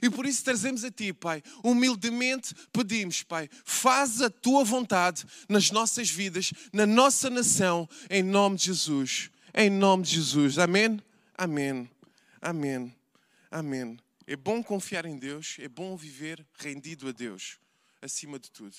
E 0.02 0.10
por 0.10 0.26
isso 0.26 0.44
trazemos 0.44 0.84
a 0.84 0.92
Ti, 0.92 1.14
Pai, 1.14 1.42
humildemente 1.64 2.54
pedimos, 2.72 3.24
Pai, 3.24 3.50
faz 3.66 4.22
a 4.22 4.30
Tua 4.30 4.64
vontade 4.64 5.26
nas 5.48 5.72
nossas 5.72 6.10
vidas, 6.10 6.54
na 6.72 6.86
nossa 6.86 7.30
nação, 7.30 7.88
em 8.10 8.24
nome 8.24 8.58
de 8.58 8.66
Jesus. 8.66 9.30
Em 9.54 9.70
nome 9.70 10.04
de 10.04 10.16
Jesus. 10.16 10.60
Amém? 10.60 11.02
Amém. 11.36 11.90
Amém. 12.42 12.96
Amém. 13.50 13.98
É 14.26 14.36
bom 14.36 14.62
confiar 14.62 15.06
em 15.06 15.18
Deus, 15.18 15.56
é 15.60 15.68
bom 15.68 15.96
viver 15.96 16.46
rendido 16.60 17.08
a 17.08 17.12
Deus, 17.12 17.58
acima 18.02 18.38
de 18.38 18.52
tudo. 18.52 18.76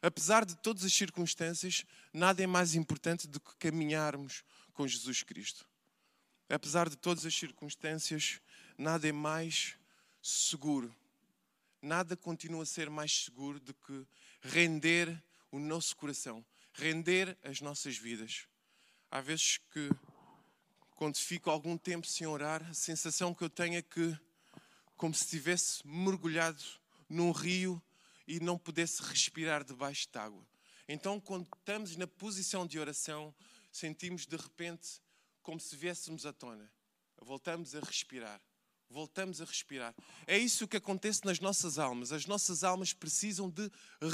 Apesar 0.00 0.44
de 0.44 0.56
todas 0.56 0.84
as 0.84 0.92
circunstâncias, 0.92 1.84
nada 2.12 2.42
é 2.42 2.46
mais 2.46 2.74
importante 2.74 3.26
do 3.26 3.40
que 3.40 3.54
caminharmos 3.58 4.44
com 4.72 4.86
Jesus 4.86 5.22
Cristo. 5.22 5.66
Apesar 6.48 6.88
de 6.88 6.96
todas 6.96 7.24
as 7.24 7.34
circunstâncias, 7.34 8.40
nada 8.76 9.08
é 9.08 9.12
mais 9.12 9.74
seguro. 10.22 10.94
Nada 11.82 12.16
continua 12.16 12.62
a 12.62 12.66
ser 12.66 12.88
mais 12.88 13.24
seguro 13.24 13.58
do 13.58 13.74
que 13.74 14.06
render 14.40 15.22
o 15.50 15.58
nosso 15.58 15.96
coração, 15.96 16.44
render 16.72 17.36
as 17.42 17.60
nossas 17.60 17.98
vidas. 17.98 18.46
Há 19.10 19.20
vezes 19.20 19.58
que, 19.72 19.90
quando 20.94 21.16
fico 21.16 21.50
algum 21.50 21.76
tempo 21.76 22.06
sem 22.06 22.26
orar, 22.26 22.62
a 22.70 22.74
sensação 22.74 23.34
que 23.34 23.42
eu 23.42 23.50
tenho 23.50 23.76
é 23.76 23.82
que, 23.82 24.16
como 24.96 25.12
se 25.12 25.24
estivesse 25.24 25.86
mergulhado 25.86 26.62
num 27.08 27.32
rio 27.32 27.82
e 28.26 28.38
não 28.38 28.56
pudesse 28.56 29.02
respirar 29.02 29.64
debaixo 29.64 30.08
de 30.10 30.18
água. 30.18 30.46
Então, 30.88 31.20
quando 31.20 31.48
estamos 31.58 31.96
na 31.96 32.06
posição 32.06 32.66
de 32.66 32.78
oração, 32.78 33.34
sentimos 33.70 34.24
de 34.24 34.36
repente 34.36 35.02
como 35.42 35.58
se 35.58 35.74
viéssemos 35.76 36.24
à 36.24 36.32
tona. 36.32 36.72
Voltamos 37.20 37.74
a 37.74 37.80
respirar. 37.80 38.40
Voltamos 38.92 39.40
a 39.40 39.46
respirar. 39.46 39.94
É 40.26 40.36
isso 40.36 40.68
que 40.68 40.76
acontece 40.76 41.24
nas 41.24 41.40
nossas 41.40 41.78
almas. 41.78 42.12
As 42.12 42.26
nossas 42.26 42.62
almas 42.62 42.92
precisam 42.92 43.48
de 43.48 43.70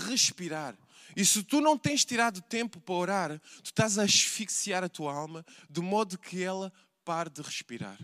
respirar. 0.07 0.79
E 1.17 1.25
se 1.25 1.43
tu 1.43 1.61
não 1.61 1.77
tens 1.77 2.05
tirado 2.05 2.41
tempo 2.43 2.81
para 2.81 2.95
orar, 2.95 3.41
tu 3.41 3.67
estás 3.67 3.99
a 3.99 4.05
asfixiar 4.05 4.85
a 4.85 4.89
tua 4.89 5.13
alma 5.13 5.45
de 5.69 5.81
modo 5.81 6.17
que 6.17 6.41
ela 6.41 6.73
pare 7.05 7.29
de 7.29 7.43
respirar. 7.43 7.99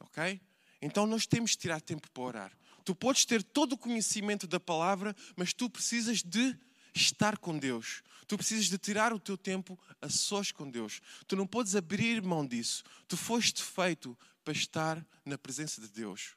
Ok? 0.00 0.40
Então 0.80 1.06
nós 1.06 1.26
temos 1.26 1.50
de 1.50 1.58
tirar 1.58 1.82
tempo 1.82 2.10
para 2.10 2.22
orar. 2.22 2.58
Tu 2.82 2.94
podes 2.94 3.26
ter 3.26 3.42
todo 3.42 3.74
o 3.74 3.78
conhecimento 3.78 4.46
da 4.46 4.58
palavra, 4.58 5.14
mas 5.36 5.52
tu 5.52 5.68
precisas 5.68 6.22
de 6.22 6.58
estar 6.94 7.36
com 7.36 7.58
Deus. 7.58 8.02
Tu 8.26 8.36
precisas 8.38 8.66
de 8.66 8.78
tirar 8.78 9.12
o 9.12 9.20
teu 9.20 9.36
tempo 9.36 9.78
a 10.00 10.08
sós 10.08 10.50
com 10.50 10.70
Deus. 10.70 11.02
Tu 11.26 11.36
não 11.36 11.46
podes 11.46 11.76
abrir 11.76 12.22
mão 12.22 12.46
disso. 12.46 12.82
Tu 13.06 13.14
foste 13.14 13.62
feito 13.62 14.16
para 14.48 14.56
estar 14.56 15.06
na 15.26 15.36
presença 15.36 15.78
de 15.78 15.88
Deus. 15.88 16.34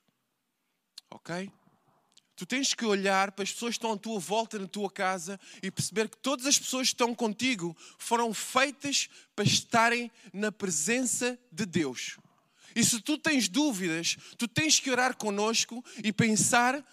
Ok? 1.10 1.50
Tu 2.36 2.46
tens 2.46 2.74
que 2.74 2.84
olhar 2.84 3.32
para 3.32 3.44
as 3.44 3.54
pessoas 3.54 3.70
que 3.70 3.78
estão 3.78 3.94
à 3.94 3.98
tua 3.98 4.20
volta 4.20 4.60
na 4.60 4.68
tua 4.68 4.92
casa 4.92 5.40
e 5.64 5.72
perceber 5.72 6.10
que 6.10 6.18
todas 6.18 6.46
as 6.46 6.60
pessoas 6.60 6.90
que 6.90 6.94
estão 6.94 7.16
contigo 7.16 7.74
foram 7.98 8.34
feitas 8.34 9.08
para 9.34 9.46
estarem 9.46 10.12
na 10.34 10.52
presença 10.52 11.40
de 11.50 11.66
Deus. 11.66 12.18
E 12.76 12.84
se 12.84 13.00
tu 13.00 13.18
tens 13.18 13.48
dúvidas, 13.48 14.18
tu 14.38 14.46
tens 14.46 14.78
que 14.78 14.92
orar 14.92 15.16
conosco 15.16 15.82
e 16.04 16.12
pensar 16.12 16.86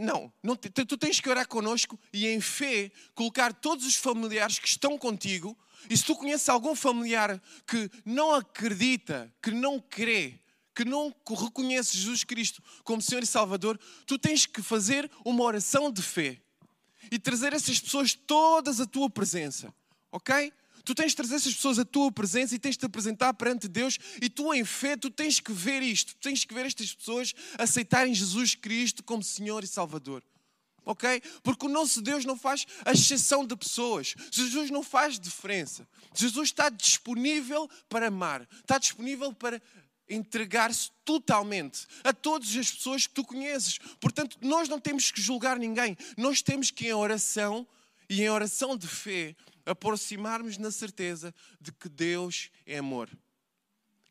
não, 0.00 0.32
não, 0.42 0.56
tu 0.56 0.96
tens 0.96 1.20
que 1.20 1.28
orar 1.28 1.46
connosco 1.46 1.98
e 2.12 2.26
em 2.26 2.40
fé 2.40 2.90
colocar 3.14 3.52
todos 3.52 3.86
os 3.86 3.94
familiares 3.94 4.58
que 4.58 4.68
estão 4.68 4.98
contigo. 4.98 5.56
E 5.88 5.96
se 5.96 6.04
tu 6.04 6.16
conheces 6.16 6.48
algum 6.48 6.74
familiar 6.74 7.40
que 7.66 7.90
não 8.04 8.34
acredita, 8.34 9.32
que 9.42 9.50
não 9.50 9.80
crê, 9.80 10.40
que 10.74 10.84
não 10.84 11.14
reconhece 11.26 11.96
Jesus 11.96 12.24
Cristo 12.24 12.62
como 12.84 13.00
Senhor 13.00 13.22
e 13.22 13.26
Salvador, 13.26 13.78
tu 14.06 14.18
tens 14.18 14.44
que 14.44 14.62
fazer 14.62 15.10
uma 15.24 15.44
oração 15.44 15.90
de 15.90 16.02
fé 16.02 16.40
e 17.10 17.18
trazer 17.18 17.52
essas 17.52 17.80
pessoas 17.80 18.14
todas 18.14 18.80
à 18.80 18.86
tua 18.86 19.08
presença, 19.08 19.72
ok? 20.10 20.52
Tu 20.86 20.94
tens 20.94 21.08
de 21.08 21.16
trazer 21.16 21.34
essas 21.34 21.52
pessoas 21.52 21.80
à 21.80 21.84
tua 21.84 22.12
presença 22.12 22.54
e 22.54 22.60
tens 22.60 22.76
de 22.76 22.78
te 22.78 22.86
apresentar 22.86 23.34
perante 23.34 23.66
Deus 23.66 23.98
e 24.22 24.30
tu 24.30 24.54
em 24.54 24.64
fé, 24.64 24.96
tu 24.96 25.10
tens 25.10 25.40
que 25.40 25.52
ver 25.52 25.82
isto, 25.82 26.14
tu 26.14 26.20
tens 26.20 26.44
que 26.44 26.54
ver 26.54 26.64
estas 26.64 26.94
pessoas 26.94 27.34
aceitarem 27.58 28.14
Jesus 28.14 28.54
Cristo 28.54 29.02
como 29.02 29.20
Senhor 29.20 29.64
e 29.64 29.66
Salvador. 29.66 30.22
Ok? 30.84 31.20
Porque 31.42 31.66
o 31.66 31.68
nosso 31.68 32.00
Deus 32.00 32.24
não 32.24 32.38
faz 32.38 32.64
exceção 32.86 33.44
de 33.44 33.56
pessoas. 33.56 34.14
Jesus 34.30 34.70
não 34.70 34.84
faz 34.84 35.18
diferença. 35.18 35.88
Jesus 36.14 36.50
está 36.50 36.68
disponível 36.68 37.68
para 37.88 38.06
amar, 38.06 38.48
está 38.60 38.78
disponível 38.78 39.32
para 39.32 39.60
entregar-se 40.08 40.92
totalmente 41.04 41.84
a 42.04 42.12
todas 42.12 42.54
as 42.56 42.70
pessoas 42.70 43.08
que 43.08 43.14
tu 43.14 43.24
conheces. 43.24 43.78
Portanto, 43.98 44.38
nós 44.40 44.68
não 44.68 44.78
temos 44.78 45.10
que 45.10 45.20
julgar 45.20 45.58
ninguém. 45.58 45.98
Nós 46.16 46.42
temos 46.42 46.70
que, 46.70 46.86
em 46.86 46.92
oração 46.92 47.66
e 48.08 48.22
em 48.22 48.30
oração 48.30 48.76
de 48.76 48.86
fé, 48.86 49.34
aproximarmos 49.66 50.56
na 50.56 50.70
certeza 50.70 51.34
de 51.60 51.72
que 51.72 51.88
Deus 51.88 52.50
é 52.64 52.78
amor. 52.78 53.10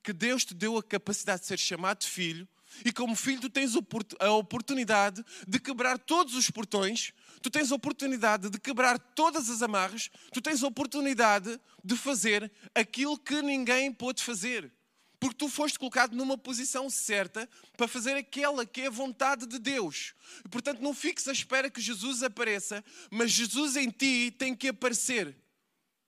Que 0.03 0.13
Deus 0.13 0.45
te 0.45 0.53
deu 0.53 0.77
a 0.77 0.83
capacidade 0.83 1.41
de 1.41 1.47
ser 1.47 1.57
chamado 1.57 2.05
filho 2.05 2.47
e 2.83 2.91
como 2.91 3.15
filho 3.15 3.41
tu 3.41 3.49
tens 3.49 3.73
a 4.19 4.31
oportunidade 4.31 5.23
de 5.47 5.59
quebrar 5.59 5.97
todos 5.97 6.35
os 6.35 6.49
portões, 6.49 7.13
tu 7.41 7.49
tens 7.49 7.71
a 7.71 7.75
oportunidade 7.75 8.49
de 8.49 8.59
quebrar 8.59 8.99
todas 8.99 9.49
as 9.49 9.61
amarras, 9.61 10.09
tu 10.33 10.41
tens 10.41 10.63
a 10.63 10.67
oportunidade 10.67 11.59
de 11.83 11.95
fazer 11.95 12.51
aquilo 12.73 13.17
que 13.17 13.41
ninguém 13.41 13.93
pôde 13.93 14.23
fazer. 14.23 14.71
Porque 15.19 15.37
tu 15.37 15.47
foste 15.47 15.79
colocado 15.79 16.15
numa 16.15 16.37
posição 16.37 16.89
certa 16.89 17.49
para 17.77 17.87
fazer 17.87 18.15
aquela 18.15 18.65
que 18.65 18.81
é 18.81 18.87
a 18.87 18.91
vontade 18.91 19.45
de 19.45 19.57
Deus. 19.57 20.13
E, 20.43 20.49
portanto, 20.49 20.81
não 20.81 20.93
fiques 20.93 21.27
à 21.27 21.31
espera 21.31 21.69
que 21.69 21.79
Jesus 21.79 22.21
apareça, 22.21 22.83
mas 23.09 23.31
Jesus 23.31 23.75
em 23.77 23.89
ti 23.89 24.35
tem 24.37 24.53
que 24.53 24.67
aparecer. 24.67 25.35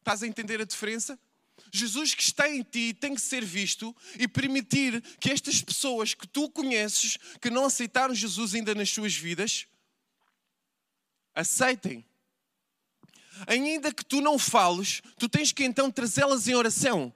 Estás 0.08 0.24
a 0.24 0.28
entender 0.28 0.62
a 0.62 0.64
diferença? 0.64 1.20
Jesus 1.70 2.16
que 2.16 2.24
está 2.24 2.50
em 2.50 2.64
ti 2.64 2.94
tem 2.94 3.14
que 3.14 3.20
ser 3.20 3.44
visto 3.44 3.94
e 4.18 4.26
permitir 4.26 5.02
que 5.20 5.30
estas 5.30 5.62
pessoas 5.62 6.14
que 6.14 6.26
tu 6.26 6.50
conheces, 6.50 7.18
que 7.42 7.50
não 7.50 7.66
aceitaram 7.66 8.16
Jesus 8.16 8.56
ainda 8.56 8.74
nas 8.74 8.90
suas 8.90 9.14
vidas, 9.14 9.68
aceitem. 11.36 12.06
Ainda 13.48 13.94
que 13.94 14.06
tu 14.06 14.22
não 14.22 14.40
fales, 14.40 15.02
tu 15.20 15.28
tens 15.28 15.52
que 15.52 15.66
então 15.66 15.92
trazê-las 15.92 16.48
em 16.48 16.56
oração. 16.56 17.14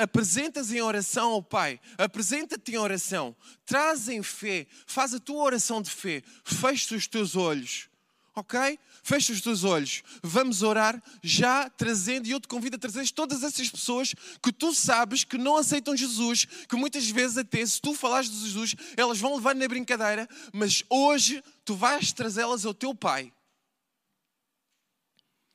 Apresentas 0.00 0.72
em 0.72 0.80
oração 0.80 1.32
ao 1.32 1.42
Pai, 1.42 1.78
apresenta-te 1.98 2.72
em 2.72 2.78
oração, 2.78 3.36
traz 3.66 4.08
em 4.08 4.22
fé, 4.22 4.66
faz 4.86 5.12
a 5.12 5.20
tua 5.20 5.42
oração 5.42 5.82
de 5.82 5.90
fé, 5.90 6.22
fecha 6.46 6.94
os 6.94 7.06
teus 7.06 7.36
olhos 7.36 7.91
ok? 8.34 8.78
Fecha 9.02 9.32
os 9.32 9.40
teus 9.40 9.64
olhos. 9.64 10.02
Vamos 10.22 10.62
orar 10.62 11.02
já 11.22 11.68
trazendo, 11.70 12.26
e 12.26 12.30
eu 12.30 12.40
te 12.40 12.48
convido 12.48 12.76
a 12.76 12.78
trazer 12.78 13.08
todas 13.10 13.42
essas 13.42 13.68
pessoas 13.68 14.14
que 14.42 14.52
tu 14.52 14.72
sabes 14.74 15.24
que 15.24 15.36
não 15.36 15.56
aceitam 15.56 15.96
Jesus, 15.96 16.46
que 16.68 16.76
muitas 16.76 17.08
vezes 17.08 17.36
até 17.36 17.64
se 17.64 17.80
tu 17.80 17.94
falares 17.94 18.30
de 18.30 18.38
Jesus, 18.40 18.74
elas 18.96 19.18
vão 19.18 19.34
levar 19.34 19.54
na 19.54 19.68
brincadeira, 19.68 20.28
mas 20.52 20.82
hoje 20.88 21.42
tu 21.64 21.74
vais 21.74 22.12
trazê-las 22.12 22.64
ao 22.64 22.74
teu 22.74 22.94
Pai. 22.94 23.32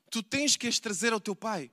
Tu 0.10 0.24
tens 0.24 0.56
que 0.56 0.68
as 0.68 0.80
trazer 0.80 1.14
ao 1.14 1.20
teu 1.20 1.36
Pai. 1.36 1.72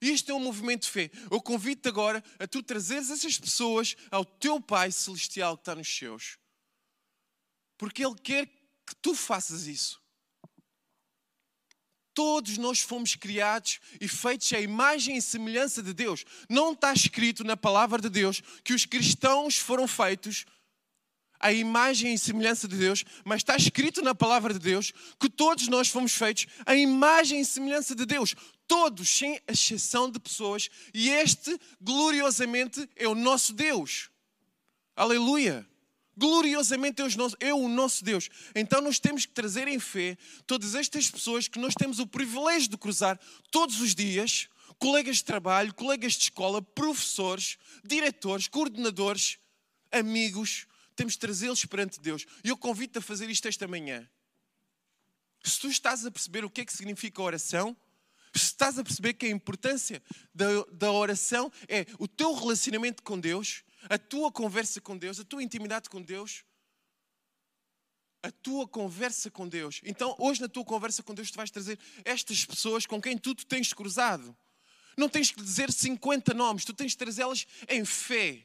Isto 0.00 0.32
é 0.32 0.34
um 0.34 0.40
movimento 0.40 0.82
de 0.82 0.90
fé. 0.90 1.10
Eu 1.30 1.42
convido-te 1.42 1.88
agora 1.88 2.24
a 2.38 2.46
tu 2.46 2.62
trazeres 2.62 3.10
essas 3.10 3.38
pessoas 3.38 3.96
ao 4.10 4.24
teu 4.24 4.58
Pai 4.60 4.90
Celestial 4.90 5.56
que 5.56 5.62
está 5.62 5.74
nos 5.74 5.94
céus. 5.94 6.38
Porque 7.76 8.04
Ele 8.04 8.14
quer 8.14 8.46
que 8.86 8.96
tu 9.02 9.14
faças 9.14 9.66
isso. 9.66 10.00
Todos 12.14 12.58
nós 12.58 12.80
fomos 12.80 13.14
criados 13.14 13.78
e 14.00 14.08
feitos 14.08 14.52
à 14.52 14.60
imagem 14.60 15.16
e 15.16 15.22
semelhança 15.22 15.82
de 15.82 15.92
Deus. 15.92 16.24
Não 16.48 16.72
está 16.72 16.92
escrito 16.92 17.44
na 17.44 17.56
palavra 17.56 18.00
de 18.00 18.08
Deus 18.08 18.42
que 18.64 18.72
os 18.72 18.84
cristãos 18.84 19.56
foram 19.56 19.86
feitos 19.86 20.44
à 21.40 21.52
imagem 21.52 22.12
e 22.12 22.18
semelhança 22.18 22.68
de 22.68 22.76
Deus, 22.76 23.04
mas 23.24 23.38
está 23.38 23.56
escrito 23.56 24.02
na 24.02 24.14
palavra 24.14 24.52
de 24.52 24.58
Deus 24.58 24.92
que 25.18 25.30
todos 25.30 25.68
nós 25.68 25.88
fomos 25.88 26.12
feitos 26.12 26.46
à 26.66 26.76
imagem 26.76 27.40
e 27.40 27.44
semelhança 27.44 27.94
de 27.94 28.04
Deus. 28.04 28.34
Todos, 28.68 29.08
sem 29.08 29.40
exceção 29.48 30.10
de 30.10 30.20
pessoas, 30.20 30.68
e 30.94 31.08
este 31.08 31.58
gloriosamente 31.80 32.88
é 32.94 33.08
o 33.08 33.14
nosso 33.14 33.52
Deus. 33.52 34.10
Aleluia! 34.94 35.66
Gloriosamente 36.20 37.00
é 37.40 37.54
o 37.54 37.66
nosso 37.66 38.04
Deus. 38.04 38.28
Então 38.54 38.82
nós 38.82 38.98
temos 38.98 39.24
que 39.24 39.32
trazer 39.32 39.66
em 39.66 39.80
fé 39.80 40.18
todas 40.46 40.74
estas 40.74 41.10
pessoas 41.10 41.48
que 41.48 41.58
nós 41.58 41.72
temos 41.74 41.98
o 41.98 42.06
privilégio 42.06 42.68
de 42.68 42.76
cruzar 42.76 43.18
todos 43.50 43.80
os 43.80 43.94
dias, 43.94 44.46
colegas 44.78 45.16
de 45.16 45.24
trabalho, 45.24 45.72
colegas 45.72 46.12
de 46.12 46.24
escola, 46.24 46.60
professores, 46.60 47.56
diretores, 47.82 48.46
coordenadores, 48.48 49.38
amigos, 49.90 50.66
temos 50.94 51.14
de 51.14 51.20
trazê-los 51.20 51.64
perante 51.64 51.98
Deus. 51.98 52.26
E 52.44 52.50
eu 52.50 52.56
convido-te 52.56 52.98
a 52.98 53.02
fazer 53.02 53.30
isto 53.30 53.48
esta 53.48 53.66
manhã. 53.66 54.06
Se 55.42 55.58
tu 55.58 55.68
estás 55.68 56.04
a 56.04 56.10
perceber 56.10 56.44
o 56.44 56.50
que 56.50 56.60
é 56.60 56.64
que 56.66 56.76
significa 56.76 57.22
oração, 57.22 57.74
se 58.34 58.44
estás 58.44 58.78
a 58.78 58.84
perceber 58.84 59.14
que 59.14 59.24
a 59.24 59.30
importância 59.30 60.02
da, 60.34 60.46
da 60.70 60.92
oração 60.92 61.50
é 61.66 61.86
o 61.98 62.06
teu 62.06 62.34
relacionamento 62.34 63.02
com 63.02 63.18
Deus, 63.18 63.64
a 63.88 63.98
tua 63.98 64.30
conversa 64.30 64.80
com 64.80 64.96
Deus, 64.96 65.18
a 65.20 65.24
tua 65.24 65.42
intimidade 65.42 65.88
com 65.88 66.02
Deus, 66.02 66.44
a 68.22 68.30
tua 68.30 68.68
conversa 68.68 69.30
com 69.30 69.48
Deus. 69.48 69.80
Então, 69.84 70.14
hoje 70.18 70.40
na 70.40 70.48
tua 70.48 70.64
conversa 70.64 71.02
com 71.02 71.14
Deus, 71.14 71.30
tu 71.30 71.36
vais 71.36 71.50
trazer 71.50 71.78
estas 72.04 72.44
pessoas 72.44 72.86
com 72.86 73.00
quem 73.00 73.16
tu 73.16 73.34
te 73.34 73.46
tens 73.46 73.72
cruzado. 73.72 74.36
Não 74.96 75.08
tens 75.08 75.30
que 75.30 75.40
dizer 75.42 75.72
50 75.72 76.34
nomes, 76.34 76.64
tu 76.64 76.74
tens 76.74 76.92
de 76.92 76.98
trazê-las 76.98 77.46
em 77.68 77.84
fé. 77.84 78.44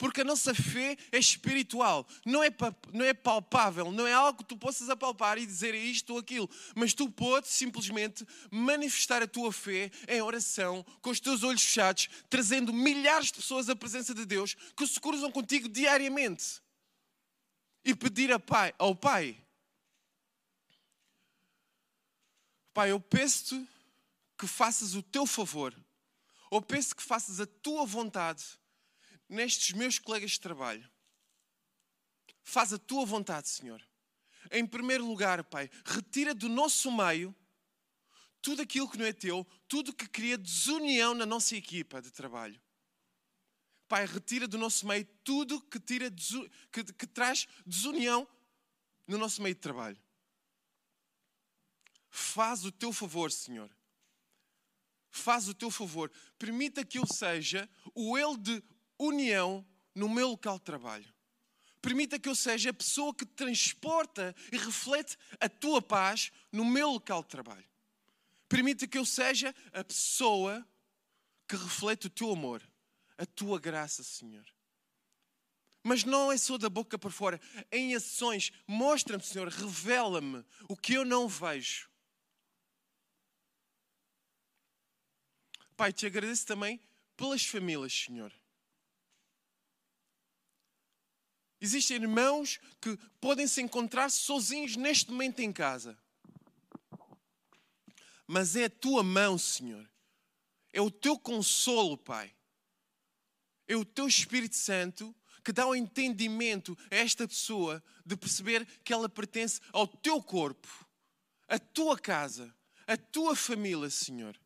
Porque 0.00 0.22
a 0.22 0.24
nossa 0.24 0.54
fé 0.54 0.96
é 1.12 1.18
espiritual, 1.18 2.08
não 2.24 2.42
é, 2.42 2.48
não 2.90 3.04
é 3.04 3.12
palpável, 3.12 3.92
não 3.92 4.06
é 4.06 4.14
algo 4.14 4.38
que 4.38 4.48
tu 4.48 4.56
possas 4.56 4.88
apalpar 4.88 5.36
e 5.36 5.44
dizer 5.44 5.74
é 5.74 5.78
isto 5.78 6.14
ou 6.14 6.18
aquilo, 6.18 6.48
mas 6.74 6.94
tu 6.94 7.10
podes 7.10 7.50
simplesmente 7.50 8.26
manifestar 8.50 9.22
a 9.22 9.28
tua 9.28 9.52
fé 9.52 9.90
em 10.08 10.22
oração, 10.22 10.82
com 11.02 11.10
os 11.10 11.20
teus 11.20 11.42
olhos 11.42 11.62
fechados, 11.62 12.08
trazendo 12.30 12.72
milhares 12.72 13.26
de 13.26 13.34
pessoas 13.34 13.68
à 13.68 13.76
presença 13.76 14.14
de 14.14 14.24
Deus 14.24 14.56
que 14.74 14.86
se 14.86 14.98
cruzam 14.98 15.30
contigo 15.30 15.68
diariamente. 15.68 16.62
E 17.84 17.94
pedir 17.94 18.38
pai, 18.38 18.72
ao 18.78 18.96
Pai: 18.96 19.36
Pai, 22.72 22.90
eu 22.90 22.98
peço-te 22.98 23.68
que 24.38 24.46
faças 24.46 24.94
o 24.94 25.02
teu 25.02 25.26
favor, 25.26 25.76
ou 26.50 26.62
peço 26.62 26.96
que 26.96 27.02
faças 27.02 27.38
a 27.38 27.44
tua 27.44 27.84
vontade 27.84 28.58
nestes 29.30 29.74
meus 29.74 29.98
colegas 29.98 30.32
de 30.32 30.40
trabalho. 30.40 30.90
Faz 32.42 32.72
a 32.72 32.78
tua 32.78 33.06
vontade, 33.06 33.48
Senhor. 33.48 33.80
Em 34.50 34.66
primeiro 34.66 35.06
lugar, 35.06 35.44
Pai, 35.44 35.70
retira 35.84 36.34
do 36.34 36.48
nosso 36.48 36.90
meio 36.90 37.34
tudo 38.42 38.62
aquilo 38.62 38.90
que 38.90 38.98
não 38.98 39.04
é 39.04 39.12
teu, 39.12 39.46
tudo 39.68 39.94
que 39.94 40.08
cria 40.08 40.36
desunião 40.36 41.14
na 41.14 41.26
nossa 41.26 41.54
equipa 41.54 42.00
de 42.02 42.10
trabalho. 42.10 42.60
Pai, 43.86 44.06
retira 44.06 44.48
do 44.48 44.56
nosso 44.56 44.86
meio 44.86 45.04
tudo 45.22 45.60
que, 45.60 45.78
tira, 45.78 46.10
que, 46.72 46.84
que 46.92 47.06
traz 47.06 47.46
desunião 47.66 48.26
no 49.06 49.18
nosso 49.18 49.42
meio 49.42 49.54
de 49.54 49.60
trabalho. 49.60 50.00
Faz 52.08 52.64
o 52.64 52.72
teu 52.72 52.92
favor, 52.92 53.30
Senhor. 53.30 53.70
Faz 55.10 55.48
o 55.48 55.54
teu 55.54 55.70
favor. 55.70 56.10
Permita 56.38 56.84
que 56.84 56.98
eu 56.98 57.06
seja 57.06 57.68
o 57.94 58.16
ele 58.16 58.36
de 58.36 58.62
união 59.04 59.66
no 59.94 60.08
meu 60.08 60.30
local 60.30 60.58
de 60.58 60.64
trabalho. 60.64 61.14
Permita 61.82 62.18
que 62.18 62.28
eu 62.28 62.34
seja 62.34 62.70
a 62.70 62.74
pessoa 62.74 63.14
que 63.14 63.24
transporta 63.24 64.34
e 64.52 64.58
reflete 64.58 65.16
a 65.40 65.48
tua 65.48 65.80
paz 65.80 66.30
no 66.52 66.64
meu 66.64 66.90
local 66.90 67.22
de 67.22 67.28
trabalho. 67.28 67.68
Permita 68.48 68.86
que 68.86 68.98
eu 68.98 69.06
seja 69.06 69.54
a 69.72 69.82
pessoa 69.82 70.66
que 71.48 71.56
reflete 71.56 72.06
o 72.06 72.10
teu 72.10 72.30
amor, 72.30 72.62
a 73.16 73.24
tua 73.24 73.58
graça, 73.58 74.02
Senhor. 74.02 74.44
Mas 75.82 76.04
não 76.04 76.30
é 76.30 76.36
só 76.36 76.58
da 76.58 76.68
boca 76.68 76.98
para 76.98 77.10
fora, 77.10 77.40
em 77.72 77.94
ações. 77.94 78.52
Mostra-me, 78.66 79.22
Senhor, 79.22 79.48
revela-me 79.48 80.44
o 80.68 80.76
que 80.76 80.92
eu 80.92 81.04
não 81.04 81.26
vejo. 81.26 81.88
Pai, 85.76 85.94
te 85.94 86.04
agradeço 86.04 86.46
também 86.46 86.78
pelas 87.16 87.46
famílias, 87.46 87.92
Senhor. 87.92 88.30
Existem 91.60 91.98
irmãos 91.98 92.58
que 92.80 92.96
podem 93.20 93.46
se 93.46 93.60
encontrar 93.60 94.10
sozinhos 94.10 94.76
neste 94.76 95.10
momento 95.10 95.40
em 95.40 95.52
casa. 95.52 95.98
Mas 98.26 98.56
é 98.56 98.64
a 98.64 98.70
tua 98.70 99.02
mão, 99.02 99.36
Senhor. 99.36 99.88
É 100.72 100.80
o 100.80 100.90
teu 100.90 101.18
consolo, 101.18 101.98
Pai. 101.98 102.32
É 103.68 103.76
o 103.76 103.84
teu 103.84 104.06
Espírito 104.06 104.56
Santo 104.56 105.14
que 105.44 105.52
dá 105.52 105.66
o 105.66 105.70
um 105.70 105.74
entendimento 105.74 106.76
a 106.90 106.96
esta 106.96 107.26
pessoa 107.26 107.82
de 108.04 108.16
perceber 108.16 108.66
que 108.84 108.92
ela 108.92 109.08
pertence 109.08 109.60
ao 109.72 109.86
teu 109.86 110.22
corpo, 110.22 110.68
à 111.48 111.58
tua 111.58 111.98
casa, 111.98 112.54
à 112.86 112.96
tua 112.96 113.34
família, 113.34 113.90
Senhor. 113.90 114.38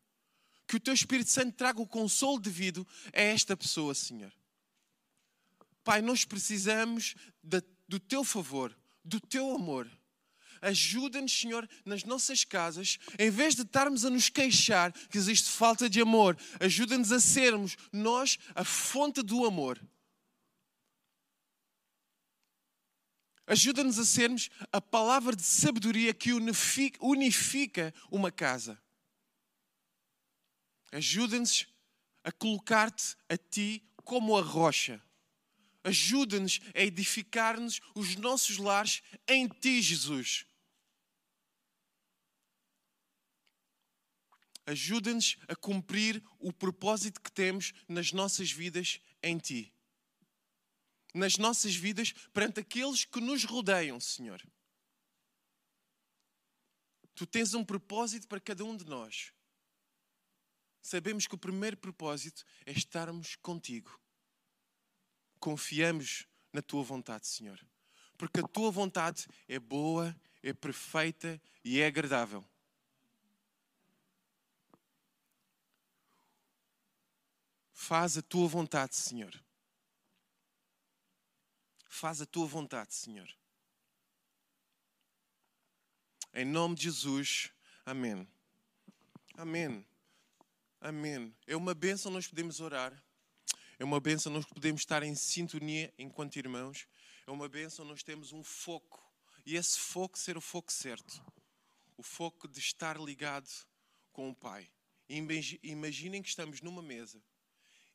Que 0.67 0.77
o 0.77 0.79
teu 0.79 0.93
Espírito 0.93 1.29
Santo 1.29 1.55
traga 1.55 1.81
o 1.81 1.87
consolo 1.87 2.39
devido 2.39 2.87
a 3.13 3.21
esta 3.21 3.55
pessoa, 3.55 3.93
Senhor. 3.93 4.33
Pai, 5.85 6.01
nós 6.01 6.25
precisamos 6.25 7.13
do 7.87 7.99
teu 7.99 8.23
favor, 8.23 8.75
do 9.03 9.19
teu 9.19 9.53
amor. 9.53 9.87
Ajuda-nos, 10.59 11.31
Senhor, 11.31 11.69
nas 11.85 12.03
nossas 12.03 12.43
casas, 12.43 12.97
em 13.19 13.29
vez 13.29 13.53
de 13.53 13.61
estarmos 13.61 14.03
a 14.03 14.09
nos 14.09 14.27
queixar 14.27 14.91
que 14.91 15.17
existe 15.17 15.47
falta 15.47 15.87
de 15.87 16.01
amor, 16.01 16.35
ajuda-nos 16.59 17.11
a 17.11 17.19
sermos 17.19 17.77
nós 17.93 18.39
a 18.55 18.63
fonte 18.65 19.21
do 19.21 19.45
amor. 19.45 19.79
Ajuda-nos 23.45 23.99
a 23.99 24.05
sermos 24.05 24.49
a 24.71 24.81
palavra 24.81 25.35
de 25.35 25.43
sabedoria 25.43 26.15
que 26.15 26.31
unifica 26.33 27.93
uma 28.09 28.31
casa. 28.31 28.81
Ajuda-nos 30.91 31.67
a 32.23 32.31
colocar-te 32.31 33.15
a 33.29 33.37
ti 33.37 33.87
como 34.03 34.35
a 34.35 34.41
rocha 34.41 34.99
ajuda-nos 35.85 36.59
a 36.73 36.81
edificar-nos 36.81 37.79
os 37.93 38.15
nossos 38.15 38.57
lares 38.57 39.01
em 39.27 39.47
Ti, 39.47 39.81
Jesus. 39.81 40.45
Ajuda-nos 44.65 45.37
a 45.47 45.55
cumprir 45.55 46.23
o 46.39 46.51
propósito 46.51 47.21
que 47.21 47.31
temos 47.31 47.71
nas 47.87 48.11
nossas 48.11 48.51
vidas 48.51 48.99
em 49.23 49.37
Ti. 49.37 49.71
nas 51.13 51.37
nossas 51.37 51.73
vidas 51.73 52.11
perante 52.33 52.59
aqueles 52.59 53.05
que 53.05 53.21
nos 53.21 53.45
rodeiam, 53.45 53.97
Senhor. 54.01 54.45
Tu 57.15 57.25
tens 57.25 57.53
um 57.53 57.63
propósito 57.63 58.27
para 58.27 58.41
cada 58.41 58.65
um 58.65 58.75
de 58.75 58.83
nós. 58.85 59.31
Sabemos 60.81 61.25
que 61.25 61.33
o 61.33 61.37
primeiro 61.37 61.77
propósito 61.77 62.43
é 62.65 62.73
estarmos 62.73 63.37
contigo. 63.37 63.97
Confiamos 65.45 66.27
na 66.51 66.59
tua 66.59 66.81
vontade, 66.81 67.27
Senhor. 67.27 67.63
Porque 68.17 68.39
a 68.39 68.47
tua 68.47 68.71
vontade 68.71 69.27
é 69.47 69.59
boa, 69.59 70.19
é 70.41 70.51
perfeita 70.51 71.39
e 71.63 71.79
é 71.79 71.85
agradável. 71.85 72.43
Faz 77.71 78.17
a 78.17 78.23
tua 78.23 78.47
vontade, 78.47 78.95
Senhor. 78.95 79.39
Faz 81.87 82.21
a 82.21 82.25
tua 82.25 82.47
vontade, 82.47 82.95
Senhor. 82.95 83.29
Em 86.33 86.43
nome 86.43 86.73
de 86.73 86.85
Jesus, 86.85 87.53
amém. 87.85 88.27
Amém. 89.35 89.85
Amém. 90.81 91.37
É 91.45 91.55
uma 91.55 91.75
bênção 91.75 92.11
nós 92.11 92.27
podemos 92.27 92.59
orar. 92.59 93.04
É 93.77 93.83
uma 93.83 93.99
bênção 93.99 94.31
nós 94.31 94.45
podemos 94.45 94.81
estar 94.81 95.03
em 95.03 95.15
sintonia 95.15 95.93
enquanto 95.97 96.37
irmãos. 96.37 96.87
É 97.27 97.31
uma 97.31 97.49
bênção 97.49 97.85
nós 97.85 98.03
temos 98.03 98.31
um 98.31 98.43
foco. 98.43 99.03
E 99.45 99.55
esse 99.55 99.79
foco 99.79 100.17
ser 100.17 100.37
o 100.37 100.41
foco 100.41 100.71
certo. 100.71 101.23
O 101.97 102.03
foco 102.03 102.47
de 102.47 102.59
estar 102.59 102.99
ligado 102.99 103.49
com 104.11 104.29
o 104.29 104.35
Pai. 104.35 104.69
Imaginem 105.07 106.21
que 106.21 106.29
estamos 106.29 106.61
numa 106.61 106.81
mesa 106.81 107.21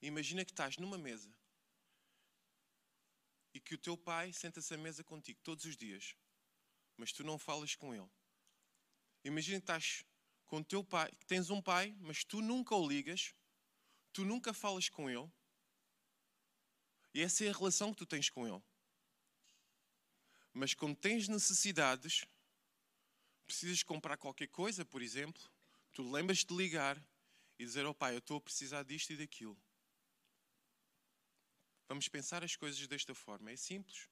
Imagina 0.03 0.47
que 0.47 0.53
estás 0.53 0.79
numa 0.79 0.97
mesa 0.97 1.31
e 3.53 3.61
que 3.61 3.75
o 3.75 3.79
teu 3.79 3.99
pai 3.99 4.33
senta-se 4.33 4.73
à 4.73 4.79
mesa 4.79 5.05
contigo 5.05 5.39
todos 5.43 5.67
os 5.67 5.77
dias, 5.77 6.17
mas 6.97 7.13
tu 7.13 7.23
não 7.23 7.39
falas 7.39 7.75
com 7.75 7.95
ele. 7.95 8.09
Imagina 9.23 9.59
que 9.59 9.65
estás 9.65 10.03
com 10.47 10.59
o 10.59 10.65
teu 10.65 10.83
pai, 10.83 11.13
que 11.13 11.27
tens 11.27 11.51
um 11.51 11.61
pai, 11.61 11.95
mas 12.01 12.25
tu 12.25 12.41
nunca 12.41 12.75
o 12.75 12.89
ligas, 12.89 13.35
tu 14.11 14.25
nunca 14.25 14.55
falas 14.55 14.89
com 14.89 15.11
ele. 15.11 15.31
E 17.13 17.23
essa 17.23 17.45
é 17.45 17.51
a 17.51 17.53
relação 17.53 17.93
que 17.93 17.99
tu 17.99 18.07
tens 18.07 18.31
com 18.31 18.47
ele. 18.47 18.63
Mas 20.53 20.75
quando 20.75 20.97
tens 20.97 21.29
necessidades, 21.29 22.25
precisas 23.47 23.83
comprar 23.83 24.17
qualquer 24.17 24.49
coisa, 24.49 24.85
por 24.85 25.03
exemplo, 25.03 25.43
tu 25.93 26.09
lembras 26.09 26.45
de 26.45 26.55
ligar 26.55 27.03
e 27.59 27.65
dizer 27.65 27.85
oh, 27.85 27.95
pai, 27.95 28.15
eu 28.15 28.19
estou 28.19 28.37
a 28.37 28.41
precisar 28.41 28.83
disto 28.83 29.13
e 29.13 29.17
daquilo. 29.17 29.61
Vamos 31.89 32.09
pensar 32.09 32.45
as 32.45 32.55
coisas 32.55 32.87
desta 32.87 33.15
forma. 33.15 33.51
É 33.51 33.57
simples. 33.57 34.09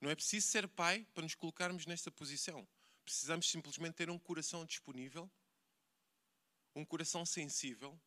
Não 0.00 0.08
é 0.08 0.14
preciso 0.14 0.46
ser 0.46 0.68
pai 0.68 1.04
para 1.12 1.24
nos 1.24 1.34
colocarmos 1.34 1.84
nesta 1.86 2.10
posição. 2.10 2.66
Precisamos 3.04 3.50
simplesmente 3.50 3.94
ter 3.94 4.08
um 4.10 4.18
coração 4.18 4.64
disponível, 4.64 5.30
um 6.74 6.84
coração 6.84 7.26
sensível 7.26 8.00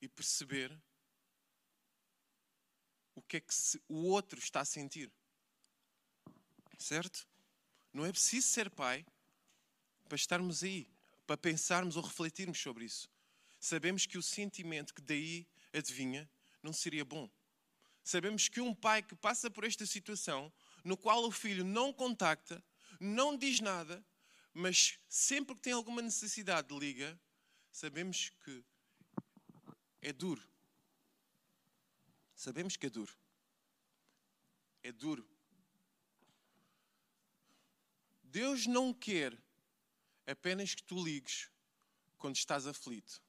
e 0.00 0.08
perceber 0.08 0.76
o 3.18 3.22
que 3.22 3.38
é 3.38 3.40
que 3.40 3.54
o 3.88 4.04
outro 4.06 4.38
está 4.38 4.60
a 4.60 4.64
sentir. 4.64 5.10
Certo? 6.78 7.26
Não 7.92 8.06
é 8.06 8.12
preciso 8.12 8.46
ser 8.46 8.70
pai 8.70 9.04
para 10.08 10.16
estarmos 10.16 10.62
aí, 10.62 10.88
para 11.26 11.36
pensarmos 11.36 11.96
ou 11.96 12.02
refletirmos 12.02 12.60
sobre 12.60 12.84
isso. 12.84 13.10
Sabemos 13.58 14.06
que 14.06 14.16
o 14.16 14.22
sentimento 14.22 14.94
que 14.94 15.02
daí 15.02 15.46
adivinha 15.72 16.30
não 16.62 16.72
seria 16.72 17.04
bom. 17.04 17.28
Sabemos 18.04 18.48
que 18.48 18.60
um 18.60 18.74
pai 18.74 19.02
que 19.02 19.16
passa 19.16 19.50
por 19.50 19.64
esta 19.64 19.84
situação, 19.84 20.52
no 20.84 20.96
qual 20.96 21.24
o 21.24 21.30
filho 21.30 21.64
não 21.64 21.92
contacta, 21.92 22.62
não 23.00 23.36
diz 23.36 23.60
nada, 23.60 24.02
mas 24.54 24.98
sempre 25.08 25.56
que 25.56 25.60
tem 25.60 25.72
alguma 25.72 26.00
necessidade 26.00 26.72
liga, 26.76 27.20
sabemos 27.72 28.30
que 28.44 28.64
é 30.00 30.12
duro. 30.12 30.42
Sabemos 32.38 32.76
que 32.76 32.86
é 32.86 32.88
duro. 32.88 33.12
É 34.80 34.92
duro. 34.92 35.28
Deus 38.22 38.64
não 38.64 38.94
quer 38.94 39.36
apenas 40.24 40.72
que 40.72 40.84
tu 40.84 41.02
ligues 41.02 41.50
quando 42.16 42.36
estás 42.36 42.64
aflito. 42.64 43.20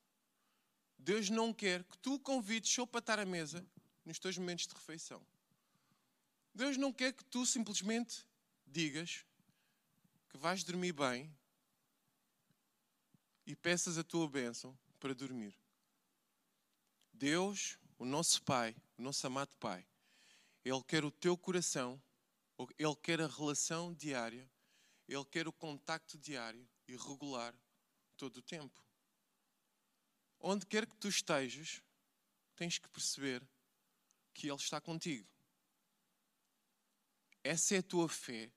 Deus 0.95 1.27
não 1.27 1.51
quer 1.51 1.83
que 1.85 1.97
tu 1.97 2.19
convides 2.19 2.71
só 2.71 2.85
para 2.85 2.99
estar 2.99 3.17
à 3.17 3.25
mesa 3.25 3.65
nos 4.05 4.19
teus 4.19 4.37
momentos 4.37 4.67
de 4.67 4.75
refeição. 4.75 5.25
Deus 6.53 6.77
não 6.77 6.93
quer 6.93 7.11
que 7.11 7.25
tu 7.25 7.47
simplesmente 7.47 8.23
digas 8.67 9.25
que 10.29 10.37
vais 10.37 10.63
dormir 10.63 10.93
bem 10.93 11.35
e 13.43 13.55
peças 13.55 13.97
a 13.97 14.03
tua 14.03 14.29
bênção 14.29 14.77
para 14.99 15.15
dormir. 15.15 15.57
Deus, 17.11 17.78
o 17.99 18.05
nosso 18.05 18.41
Pai, 18.43 18.73
o 18.97 19.01
nosso 19.01 19.27
amado 19.27 19.51
Pai, 19.59 19.85
Ele 20.63 20.83
quer 20.83 21.03
o 21.03 21.11
teu 21.11 21.37
coração, 21.37 22.01
Ele 22.77 22.95
quer 22.95 23.19
a 23.19 23.27
relação 23.27 23.93
diária, 23.93 24.49
Ele 25.07 25.25
quer 25.25 25.47
o 25.49 25.53
contacto 25.53 26.17
diário 26.17 26.67
e 26.87 26.95
regular 26.95 27.53
todo 28.15 28.37
o 28.37 28.41
tempo. 28.41 28.81
Onde 30.39 30.65
quer 30.65 30.87
que 30.87 30.95
tu 30.95 31.09
estejas, 31.09 31.83
tens 32.55 32.79
que 32.79 32.87
perceber 32.87 33.45
que 34.33 34.47
Ele 34.47 34.55
está 34.55 34.79
contigo. 34.79 35.29
Essa 37.43 37.75
é 37.75 37.77
a 37.79 37.83
tua 37.83 38.07
fé 38.07 38.49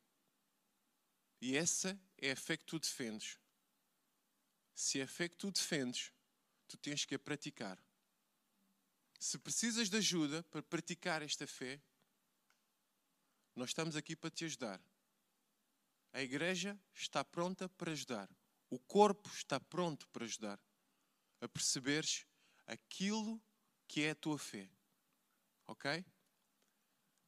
e 1.40 1.57
essa 1.57 2.00
é 2.18 2.31
a 2.31 2.37
fé 2.37 2.57
que 2.57 2.64
tu 2.64 2.78
defendes. 2.78 3.37
Se 4.72 5.00
é 5.00 5.02
a 5.02 5.09
fé 5.09 5.28
que 5.28 5.37
tu 5.37 5.50
defendes, 5.50 6.12
tu 6.68 6.76
tens 6.76 7.05
que 7.05 7.16
a 7.16 7.18
praticar. 7.18 7.76
Se 9.22 9.38
precisas 9.38 9.88
de 9.88 9.98
ajuda 9.98 10.42
para 10.50 10.61
praticar 10.64 11.22
esta 11.22 11.46
fé, 11.46 11.80
nós 13.54 13.70
estamos 13.70 13.94
aqui 13.94 14.16
para 14.16 14.30
te 14.30 14.46
ajudar. 14.46 14.82
A 16.12 16.20
igreja 16.20 16.76
está 16.92 17.24
pronta 17.24 17.68
para 17.68 17.92
ajudar. 17.92 18.28
O 18.68 18.80
corpo 18.80 19.30
está 19.30 19.61
pronto 19.61 20.08
para 20.08 20.24
ajudar 20.24 20.58
a 21.40 21.46
perceberes 21.46 22.26
aquilo 22.66 23.40
que 23.87 24.02
é 24.02 24.11
a 24.11 24.16
tua 24.16 24.40
fé. 24.40 24.68
Ok? 25.68 26.04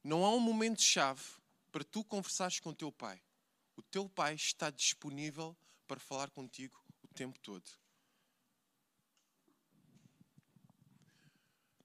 Não 0.03 0.25
há 0.25 0.31
um 0.31 0.41
momento-chave 0.41 1.23
para 1.71 1.85
tu 1.85 2.03
conversares 2.03 2.59
com 2.59 2.71
o 2.71 2.75
teu 2.75 2.91
pai. 2.91 3.23
O 3.77 3.81
teu 3.81 4.09
pai 4.09 4.35
está 4.35 4.69
disponível 4.69 5.57
para 5.87 6.01
falar 6.01 6.29
contigo 6.29 6.77
o 7.01 7.07
tempo 7.07 7.39
todo. 7.39 7.84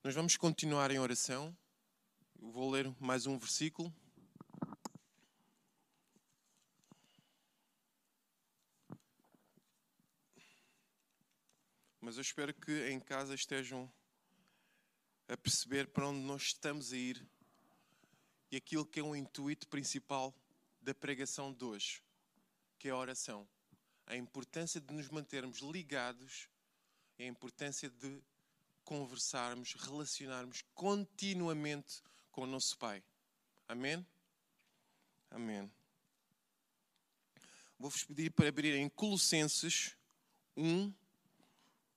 Nós 0.02 0.14
vamos 0.14 0.34
continuar 0.34 0.90
em 0.90 0.98
oração. 0.98 1.54
Eu 2.40 2.50
vou 2.50 2.70
ler 2.70 2.90
mais 2.98 3.26
um 3.26 3.36
versículo. 3.36 3.94
Mas 12.00 12.16
eu 12.16 12.22
espero 12.22 12.54
que 12.54 12.88
em 12.88 12.98
casa 12.98 13.34
estejam 13.34 13.92
a 15.28 15.36
perceber 15.36 15.86
para 15.88 16.08
onde 16.08 16.20
nós 16.20 16.44
estamos 16.44 16.94
a 16.94 16.96
ir 16.96 17.28
e 18.50 18.56
aquilo 18.56 18.86
que 18.86 19.00
é 19.00 19.02
o 19.02 19.14
intuito 19.14 19.68
principal 19.68 20.34
da 20.80 20.94
pregação 20.94 21.52
de 21.52 21.62
hoje, 21.62 22.02
que 22.78 22.88
é 22.88 22.90
a 22.90 22.96
oração. 22.96 23.46
A 24.06 24.16
importância 24.16 24.80
de 24.80 24.94
nos 24.94 25.10
mantermos 25.10 25.58
ligados, 25.58 26.48
a 27.18 27.24
importância 27.24 27.90
de 27.90 28.22
conversarmos, 28.90 29.74
relacionarmos 29.74 30.64
continuamente 30.74 32.02
com 32.32 32.42
o 32.42 32.46
nosso 32.46 32.76
Pai. 32.76 33.04
Amém? 33.68 34.04
Amém. 35.30 35.72
Vou-vos 37.78 38.02
pedir 38.02 38.32
para 38.32 38.48
abrirem 38.48 38.88
Colossenses 38.88 39.96
1, 40.56 40.92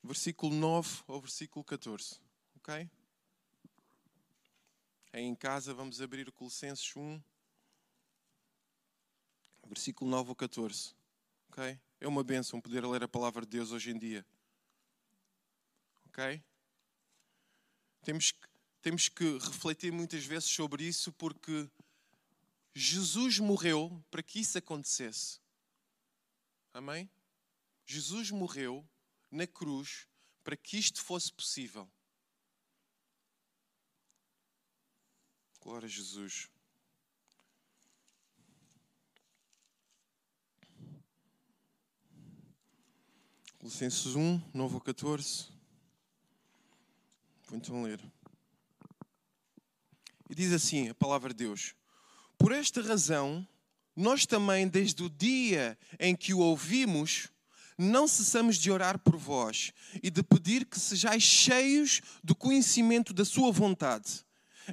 versículo 0.04 0.54
9 0.54 1.04
ao 1.08 1.20
versículo 1.20 1.66
14. 1.66 2.22
Ok? 2.58 2.88
Aí 5.12 5.24
em 5.24 5.34
casa 5.34 5.74
vamos 5.74 6.00
abrir 6.00 6.32
Colossenses 6.32 6.96
1, 6.96 7.20
versículo 9.66 10.12
9 10.12 10.30
ao 10.30 10.36
14. 10.36 10.94
Ok? 11.50 11.80
É 12.00 12.08
uma 12.08 12.24
bênção 12.24 12.62
poder 12.62 12.86
ler 12.86 13.02
a 13.02 13.08
palavra 13.08 13.42
de 13.42 13.50
Deus 13.50 13.72
hoje 13.72 13.90
em 13.90 13.98
dia. 13.98 14.24
Ok? 16.06 16.44
Temos 18.04 18.32
que, 18.32 18.48
temos 18.82 19.10
que 19.10 19.38
refletir 19.38 19.92
muitas 19.92 20.26
vezes 20.26 20.50
sobre 20.50 20.84
isso 20.84 21.12
porque 21.14 21.70
Jesus 22.76 23.40
morreu 23.40 24.04
para 24.12 24.22
que 24.22 24.40
isso 24.40 24.58
acontecesse. 24.58 25.40
Amém? 26.74 27.10
Jesus 27.86 28.30
morreu 28.32 28.86
na 29.32 29.48
cruz 29.48 30.08
para 30.44 30.58
que 30.58 30.78
isto 30.78 31.02
fosse 31.02 31.32
possível. 31.32 31.90
Glória 35.62 35.86
a 35.86 35.90
Jesus. 35.90 36.50
Colossenses 43.60 44.14
1, 44.14 44.42
9 44.54 44.76
ao 44.76 44.82
14. 44.82 45.53
Vou 47.54 47.60
então 47.60 47.84
ler. 47.84 48.00
E 50.28 50.34
diz 50.34 50.52
assim 50.52 50.90
a 50.90 50.96
palavra 50.96 51.30
de 51.30 51.46
Deus: 51.46 51.76
Por 52.36 52.52
esta 52.52 52.82
razão, 52.82 53.48
nós 53.96 54.26
também, 54.26 54.68
desde 54.68 55.04
o 55.04 55.10
dia 55.10 55.78
em 56.00 56.16
que 56.16 56.34
o 56.34 56.40
ouvimos, 56.40 57.30
não 57.78 58.08
cessamos 58.08 58.58
de 58.58 58.72
orar 58.72 58.98
por 58.98 59.18
vós 59.18 59.72
e 60.02 60.10
de 60.10 60.24
pedir 60.24 60.66
que 60.66 60.80
sejais 60.80 61.22
cheios 61.22 62.02
do 62.24 62.34
conhecimento 62.34 63.14
da 63.14 63.24
Sua 63.24 63.52
vontade, 63.52 64.26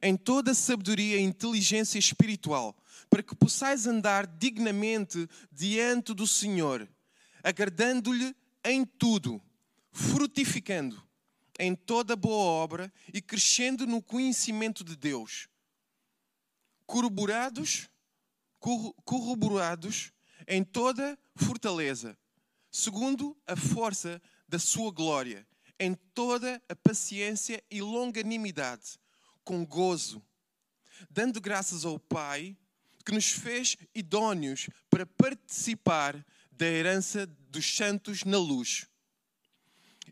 em 0.02 0.16
toda 0.16 0.54
sabedoria 0.54 1.18
e 1.18 1.22
inteligência 1.22 1.98
espiritual, 1.98 2.74
para 3.10 3.22
que 3.22 3.36
possais 3.36 3.86
andar 3.86 4.26
dignamente 4.26 5.28
diante 5.52 6.14
do 6.14 6.26
Senhor, 6.26 6.88
agradando-lhe 7.42 8.34
em 8.64 8.86
tudo, 8.86 9.38
frutificando 9.92 11.09
em 11.60 11.74
toda 11.74 12.16
boa 12.16 12.42
obra 12.42 12.90
e 13.12 13.20
crescendo 13.20 13.86
no 13.86 14.02
conhecimento 14.02 14.82
de 14.82 14.96
Deus, 14.96 15.46
corroborados, 16.86 17.90
corroborados 19.04 20.10
em 20.48 20.64
toda 20.64 21.18
fortaleza, 21.36 22.18
segundo 22.70 23.36
a 23.46 23.54
força 23.54 24.22
da 24.48 24.58
sua 24.58 24.90
glória, 24.90 25.46
em 25.78 25.94
toda 26.14 26.62
a 26.66 26.74
paciência 26.74 27.62
e 27.70 27.82
longanimidade, 27.82 28.98
com 29.44 29.64
gozo, 29.64 30.22
dando 31.10 31.42
graças 31.42 31.84
ao 31.84 31.98
Pai 31.98 32.56
que 33.04 33.12
nos 33.12 33.30
fez 33.30 33.76
idôneos 33.94 34.68
para 34.88 35.04
participar 35.04 36.24
da 36.50 36.66
herança 36.66 37.26
dos 37.26 37.76
santos 37.76 38.24
na 38.24 38.38
luz. 38.38 38.89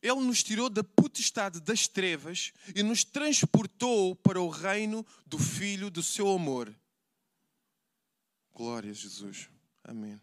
Ele 0.02 0.20
nos 0.20 0.42
tirou 0.42 0.68
da 0.68 0.84
potestade 0.84 1.60
das 1.60 1.88
trevas 1.88 2.52
e 2.74 2.82
nos 2.82 3.04
transportou 3.04 4.14
para 4.16 4.40
o 4.40 4.48
reino 4.48 5.04
do 5.26 5.38
Filho 5.38 5.90
do 5.90 6.02
seu 6.02 6.30
amor. 6.30 6.74
Glória 8.54 8.90
a 8.90 8.94
Jesus. 8.94 9.48
Amém. 9.84 10.20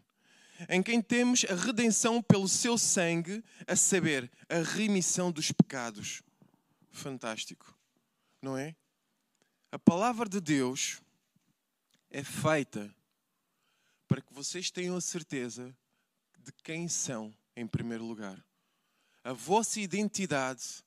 Em 0.68 0.82
quem 0.82 1.02
temos 1.02 1.44
a 1.44 1.54
redenção 1.54 2.22
pelo 2.22 2.48
seu 2.48 2.78
sangue, 2.78 3.44
a 3.66 3.76
saber, 3.76 4.30
a 4.48 4.58
remissão 4.58 5.30
dos 5.30 5.52
pecados. 5.52 6.22
Fantástico, 6.90 7.76
não 8.40 8.56
é? 8.56 8.74
A 9.70 9.78
palavra 9.78 10.28
de 10.28 10.40
Deus 10.40 11.00
é 12.10 12.22
feita 12.22 12.94
para 14.08 14.22
que 14.22 14.32
vocês 14.32 14.70
tenham 14.70 14.96
a 14.96 15.00
certeza 15.00 15.76
de 16.38 16.52
quem 16.62 16.88
são, 16.88 17.34
em 17.56 17.66
primeiro 17.66 18.04
lugar. 18.04 18.45
A 19.26 19.32
vossa 19.32 19.80
identidade 19.80 20.84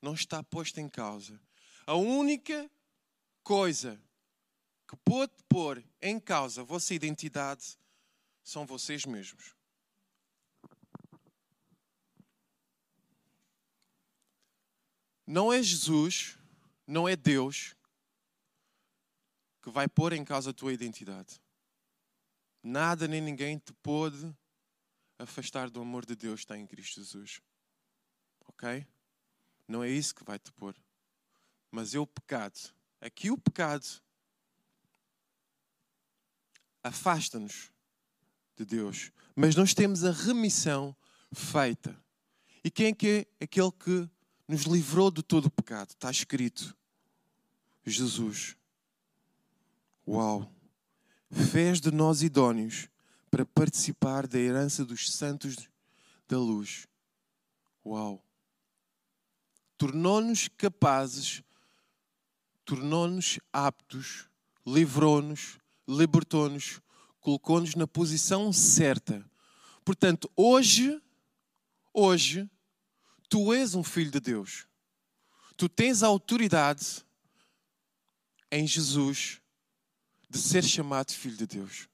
não 0.00 0.14
está 0.14 0.44
posta 0.44 0.80
em 0.80 0.88
causa. 0.88 1.42
A 1.84 1.96
única 1.96 2.70
coisa 3.42 4.00
que 4.86 4.94
pode 4.98 5.32
pôr 5.48 5.84
em 6.00 6.20
causa 6.20 6.60
a 6.60 6.64
vossa 6.64 6.94
identidade 6.94 7.76
são 8.44 8.64
vocês 8.64 9.04
mesmos. 9.04 9.56
Não 15.26 15.52
é 15.52 15.60
Jesus, 15.60 16.38
não 16.86 17.08
é 17.08 17.16
Deus 17.16 17.74
que 19.60 19.68
vai 19.68 19.88
pôr 19.88 20.12
em 20.12 20.24
causa 20.24 20.50
a 20.50 20.54
tua 20.54 20.72
identidade. 20.72 21.42
Nada 22.62 23.08
nem 23.08 23.20
ninguém 23.20 23.58
te 23.58 23.72
pode 23.82 24.32
afastar 25.18 25.68
do 25.68 25.80
amor 25.80 26.06
de 26.06 26.14
Deus 26.14 26.38
está 26.38 26.56
em 26.56 26.68
Cristo 26.68 27.00
Jesus. 27.00 27.42
Ok? 28.60 28.86
Não 29.66 29.82
é 29.82 29.88
isso 29.88 30.14
que 30.14 30.22
vai 30.22 30.38
te 30.38 30.52
pôr. 30.52 30.76
Mas 31.70 31.94
é 31.94 31.98
o 31.98 32.06
pecado. 32.06 32.58
Aqui 33.00 33.30
o 33.30 33.38
pecado 33.38 33.86
afasta-nos 36.82 37.72
de 38.54 38.66
Deus. 38.66 39.12
Mas 39.34 39.56
nós 39.56 39.72
temos 39.72 40.04
a 40.04 40.12
remissão 40.12 40.94
feita. 41.32 41.98
E 42.62 42.70
quem 42.70 42.88
é 42.88 42.92
que 42.92 43.26
é 43.40 43.44
aquele 43.44 43.72
que 43.72 44.10
nos 44.46 44.64
livrou 44.64 45.10
de 45.10 45.22
todo 45.22 45.46
o 45.46 45.50
pecado? 45.50 45.90
Está 45.90 46.10
escrito. 46.10 46.76
Jesus. 47.86 48.56
Uau! 50.06 50.52
Fez 51.30 51.80
de 51.80 51.90
nós 51.90 52.22
idóneos 52.22 52.88
para 53.30 53.46
participar 53.46 54.26
da 54.26 54.38
herança 54.38 54.84
dos 54.84 55.10
santos 55.10 55.56
da 56.28 56.38
luz. 56.38 56.86
Uau! 57.86 58.22
Tornou-nos 59.80 60.46
capazes, 60.58 61.42
tornou-nos 62.66 63.40
aptos, 63.50 64.28
livrou-nos, 64.66 65.58
libertou-nos, 65.88 66.82
colocou-nos 67.18 67.74
na 67.74 67.86
posição 67.86 68.52
certa. 68.52 69.24
Portanto, 69.82 70.30
hoje, 70.36 71.00
hoje, 71.94 72.46
tu 73.26 73.54
és 73.54 73.74
um 73.74 73.82
filho 73.82 74.10
de 74.10 74.20
Deus. 74.20 74.66
Tu 75.56 75.66
tens 75.66 76.02
a 76.02 76.08
autoridade 76.08 77.02
em 78.52 78.66
Jesus 78.66 79.40
de 80.28 80.36
ser 80.38 80.62
chamado 80.62 81.10
filho 81.10 81.38
de 81.38 81.46
Deus. 81.46 81.88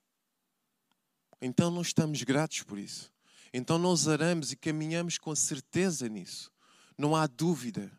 Então 1.41 1.71
nós 1.71 1.87
estamos 1.87 2.21
gratos 2.23 2.63
por 2.63 2.77
isso. 2.77 3.09
Então 3.53 3.77
nós 3.77 4.07
oramos 4.07 4.51
e 4.51 4.57
caminhamos 4.57 5.17
com 5.17 5.33
certeza 5.33 6.09
nisso. 6.09 6.51
Não 6.97 7.15
há 7.15 7.27
dúvida, 7.27 7.91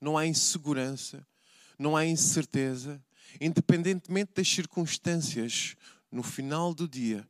não 0.00 0.18
há 0.18 0.26
insegurança, 0.26 1.26
não 1.78 1.96
há 1.96 2.04
incerteza, 2.04 3.02
independentemente 3.40 4.32
das 4.34 4.48
circunstâncias. 4.48 5.76
No 6.10 6.22
final 6.22 6.74
do 6.74 6.88
dia, 6.88 7.28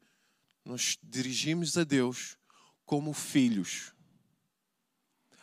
nós 0.65 0.99
dirigimos 1.03 1.77
a 1.77 1.85
Deus 1.85 2.37
como 2.85 3.13
filhos. 3.13 3.95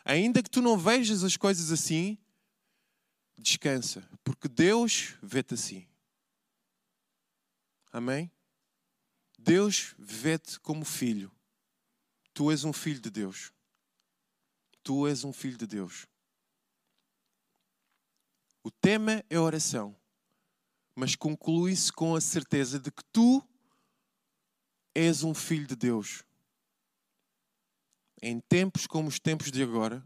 Ainda 0.03 0.41
que 0.41 0.49
tu 0.49 0.61
não 0.61 0.77
vejas 0.77 1.23
as 1.23 1.37
coisas 1.37 1.71
assim, 1.71 2.17
descansa, 3.37 4.07
porque 4.23 4.47
Deus 4.47 5.15
vê-te 5.21 5.53
assim. 5.53 5.87
Amém? 7.91 8.31
Deus 9.37 9.95
vê-te 9.97 10.59
como 10.59 10.85
filho. 10.85 11.31
Tu 12.33 12.49
és 12.51 12.63
um 12.63 12.71
filho 12.71 13.01
de 13.01 13.09
Deus. 13.09 13.51
Tu 14.83 15.07
és 15.07 15.23
um 15.23 15.31
filho 15.31 15.57
de 15.57 15.67
Deus. 15.67 16.07
O 18.63 18.69
tema 18.69 19.23
é 19.29 19.39
oração, 19.39 19.95
mas 20.95 21.15
conclui-se 21.15 21.91
com 21.91 22.15
a 22.15 22.21
certeza 22.21 22.79
de 22.79 22.91
que 22.91 23.03
tu 23.05 23.43
és 24.93 25.23
um 25.23 25.33
filho 25.33 25.65
de 25.65 25.75
Deus. 25.75 26.23
Em 28.21 28.39
tempos 28.39 28.85
como 28.85 29.07
os 29.07 29.19
tempos 29.19 29.51
de 29.51 29.63
agora, 29.63 30.05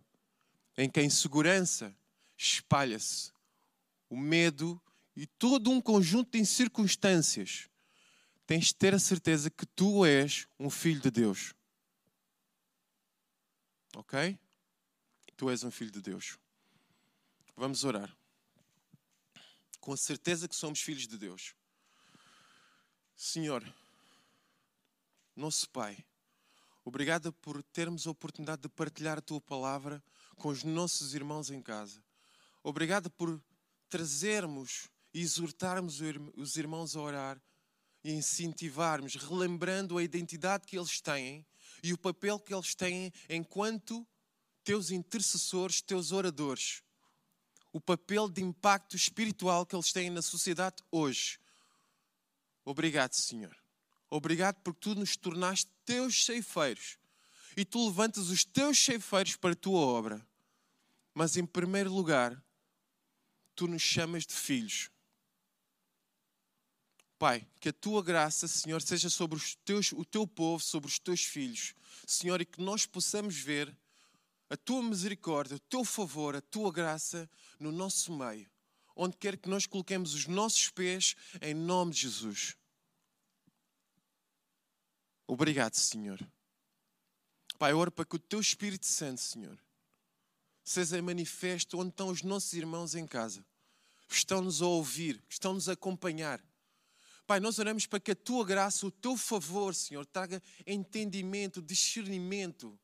em 0.77 0.89
que 0.89 0.99
a 0.99 1.03
insegurança 1.03 1.95
espalha-se, 2.37 3.31
o 4.09 4.17
medo 4.17 4.81
e 5.15 5.25
todo 5.25 5.69
um 5.69 5.81
conjunto 5.81 6.37
de 6.37 6.45
circunstâncias 6.45 7.69
tens 8.45 8.67
de 8.67 8.75
ter 8.75 8.93
a 8.93 8.99
certeza 8.99 9.49
que 9.49 9.65
tu 9.65 10.05
és 10.05 10.47
um 10.59 10.69
filho 10.69 11.01
de 11.01 11.09
Deus. 11.09 11.53
Ok? 13.95 14.37
Tu 15.37 15.49
és 15.49 15.63
um 15.63 15.71
filho 15.71 15.91
de 15.91 16.01
Deus. 16.01 16.37
Vamos 17.57 17.83
orar. 17.83 18.15
Com 19.81 19.91
a 19.91 19.97
certeza 19.97 20.47
que 20.47 20.55
somos 20.55 20.81
filhos 20.81 21.07
de 21.07 21.17
Deus. 21.17 21.53
Senhor, 23.15 23.63
nosso 25.35 25.69
Pai, 25.69 25.97
obrigado 26.85 27.33
por 27.33 27.61
termos 27.61 28.07
a 28.07 28.11
oportunidade 28.11 28.61
de 28.61 28.69
partilhar 28.69 29.17
a 29.17 29.21
tua 29.21 29.41
palavra 29.41 30.01
com 30.37 30.49
os 30.49 30.63
nossos 30.63 31.13
irmãos 31.13 31.49
em 31.49 31.61
casa. 31.61 32.01
Obrigado 32.63 33.09
por 33.09 33.41
trazermos 33.89 34.89
e 35.13 35.21
exortarmos 35.21 35.99
os 36.35 36.55
irmãos 36.55 36.95
a 36.95 37.01
orar 37.01 37.41
e 38.03 38.11
incentivarmos, 38.11 39.15
relembrando 39.15 39.97
a 39.97 40.03
identidade 40.03 40.65
que 40.65 40.77
eles 40.77 41.01
têm 41.01 41.45
e 41.83 41.91
o 41.91 41.97
papel 41.97 42.39
que 42.39 42.53
eles 42.53 42.73
têm 42.73 43.11
enquanto 43.29 44.07
teus 44.65 44.91
intercessores, 44.91 45.79
teus 45.79 46.11
oradores. 46.11 46.83
O 47.71 47.79
papel 47.79 48.27
de 48.27 48.43
impacto 48.43 48.97
espiritual 48.97 49.65
que 49.65 49.73
eles 49.73 49.93
têm 49.93 50.09
na 50.09 50.21
sociedade 50.21 50.83
hoje. 50.91 51.39
Obrigado, 52.65 53.13
Senhor. 53.13 53.55
Obrigado 54.09 54.57
porque 54.61 54.81
tu 54.81 54.95
nos 54.95 55.15
tornaste 55.15 55.69
teus 55.85 56.25
ceifeiros 56.25 56.97
e 57.55 57.63
tu 57.63 57.85
levantas 57.85 58.29
os 58.29 58.43
teus 58.43 58.77
ceifeiros 58.77 59.37
para 59.37 59.53
a 59.53 59.55
tua 59.55 59.79
obra. 59.79 60.27
Mas 61.13 61.37
em 61.37 61.45
primeiro 61.45 61.93
lugar, 61.93 62.43
tu 63.55 63.67
nos 63.67 63.81
chamas 63.81 64.25
de 64.25 64.33
filhos 64.33 64.89
Pai, 67.17 67.47
que 67.61 67.69
a 67.69 67.73
tua 67.73 68.03
graça, 68.03 68.47
Senhor, 68.47 68.81
seja 68.81 69.09
sobre 69.09 69.37
os 69.37 69.55
teus, 69.63 69.93
o 69.93 70.03
teu 70.03 70.27
povo, 70.27 70.61
sobre 70.61 70.89
os 70.89 70.99
teus 70.99 71.23
filhos, 71.23 71.73
Senhor, 72.05 72.41
e 72.41 72.45
que 72.45 72.61
nós 72.61 72.85
possamos 72.85 73.35
ver 73.35 73.75
a 74.49 74.57
tua 74.57 74.83
misericórdia, 74.83 75.57
o 75.57 75.59
teu 75.59 75.83
favor, 75.83 76.35
a 76.35 76.41
tua 76.41 76.71
graça 76.71 77.29
no 77.59 77.71
nosso 77.71 78.15
meio, 78.15 78.49
onde 78.95 79.17
quer 79.17 79.37
que 79.37 79.49
nós 79.49 79.65
coloquemos 79.65 80.13
os 80.13 80.27
nossos 80.27 80.69
pés, 80.69 81.15
em 81.41 81.53
nome 81.53 81.93
de 81.93 82.01
Jesus. 82.01 82.55
Obrigado, 85.27 85.75
Senhor. 85.75 86.19
Pai, 87.57 87.73
oro 87.73 87.91
para 87.91 88.05
que 88.05 88.15
o 88.15 88.19
teu 88.19 88.39
Espírito 88.39 88.85
Santo, 88.85 89.21
Senhor, 89.21 89.57
seja 90.63 91.01
manifesto 91.01 91.79
onde 91.79 91.89
estão 91.89 92.09
os 92.09 92.21
nossos 92.21 92.53
irmãos 92.53 92.95
em 92.95 93.07
casa. 93.07 93.45
Estão-nos 94.07 94.61
a 94.61 94.67
ouvir, 94.67 95.23
estão-nos 95.27 95.67
a 95.67 95.73
acompanhar. 95.73 96.43
Pai, 97.25 97.39
nós 97.39 97.57
oramos 97.57 97.87
para 97.87 97.99
que 97.99 98.11
a 98.11 98.15
tua 98.15 98.45
graça, 98.45 98.85
o 98.85 98.91
teu 98.91 99.17
favor, 99.17 99.73
Senhor, 99.73 100.05
traga 100.05 100.41
entendimento, 100.65 101.61
discernimento. 101.61 102.79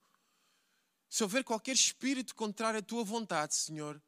Se 1.12 1.24
houver 1.24 1.43
qualquer 1.43 1.74
espírito 1.74 2.34
contrário 2.34 2.80
à 2.80 2.82
tua 2.82 3.03
vontade, 3.03 3.53
Senhor, 3.53 4.01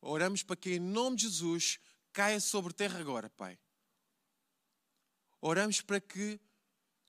oramos 0.00 0.42
para 0.42 0.56
que 0.56 0.72
em 0.72 0.80
nome 0.80 1.16
de 1.16 1.22
Jesus 1.28 1.78
caia 2.12 2.40
sobre 2.40 2.72
terra 2.72 2.98
agora, 2.98 3.30
Pai. 3.30 3.56
Oramos 5.40 5.80
para 5.80 6.00
que 6.00 6.40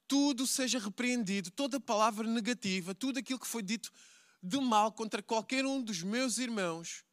tudo 0.07 0.45
seja 0.45 0.77
repreendido, 0.77 1.49
toda 1.49 1.79
palavra 1.79 2.27
negativa, 2.27 2.93
tudo 2.93 3.17
aquilo 3.17 3.39
que 3.39 3.47
foi 3.47 3.63
dito 3.63 3.91
de 4.43 4.61
mal 4.61 4.91
contra 4.91 5.23
qualquer 5.23 5.65
um 5.65 5.81
dos 5.81 6.03
meus 6.03 6.37
irmãos 6.37 7.03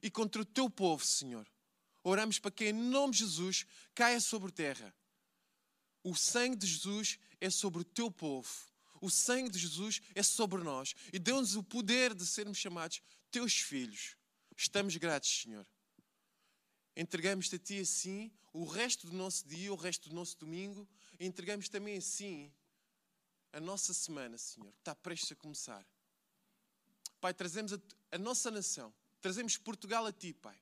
e 0.00 0.08
contra 0.08 0.42
o 0.42 0.44
teu 0.44 0.70
povo, 0.70 1.04
Senhor. 1.04 1.44
Oramos 2.04 2.38
para 2.38 2.52
que 2.52 2.66
em 2.66 2.72
nome 2.72 3.14
de 3.14 3.18
Jesus 3.18 3.66
caia 3.96 4.20
sobre 4.20 4.52
terra. 4.52 4.94
O 6.04 6.14
sangue 6.14 6.54
de 6.54 6.68
Jesus 6.68 7.18
é 7.40 7.50
sobre 7.50 7.80
o 7.80 7.84
teu 7.84 8.12
povo. 8.12 8.68
O 9.00 9.10
sangue 9.10 9.50
de 9.50 9.58
Jesus 9.58 10.00
é 10.14 10.22
sobre 10.22 10.62
nós 10.62 10.94
e 11.12 11.18
deu-nos 11.18 11.56
o 11.56 11.62
poder 11.62 12.14
de 12.14 12.26
sermos 12.26 12.58
chamados 12.58 13.00
teus 13.30 13.54
filhos. 13.54 14.16
Estamos 14.56 14.96
gratos, 14.96 15.42
Senhor. 15.42 15.66
Entregamos-te 16.96 17.56
a 17.56 17.58
ti 17.58 17.80
assim 17.80 18.32
o 18.52 18.64
resto 18.64 19.06
do 19.06 19.16
nosso 19.16 19.46
dia, 19.46 19.72
o 19.72 19.76
resto 19.76 20.08
do 20.08 20.14
nosso 20.14 20.36
domingo 20.36 20.88
entregamos 21.18 21.68
também 21.68 21.98
assim 21.98 22.52
a 23.52 23.60
nossa 23.60 23.92
semana, 23.94 24.36
Senhor, 24.38 24.70
que 24.72 24.78
está 24.78 24.94
prestes 24.94 25.32
a 25.32 25.36
começar. 25.36 25.86
Pai, 27.20 27.34
trazemos 27.34 27.72
a, 27.72 27.80
a 28.12 28.18
nossa 28.18 28.50
nação, 28.50 28.94
trazemos 29.20 29.56
Portugal 29.56 30.06
a 30.06 30.12
Ti, 30.12 30.32
Pai. 30.34 30.60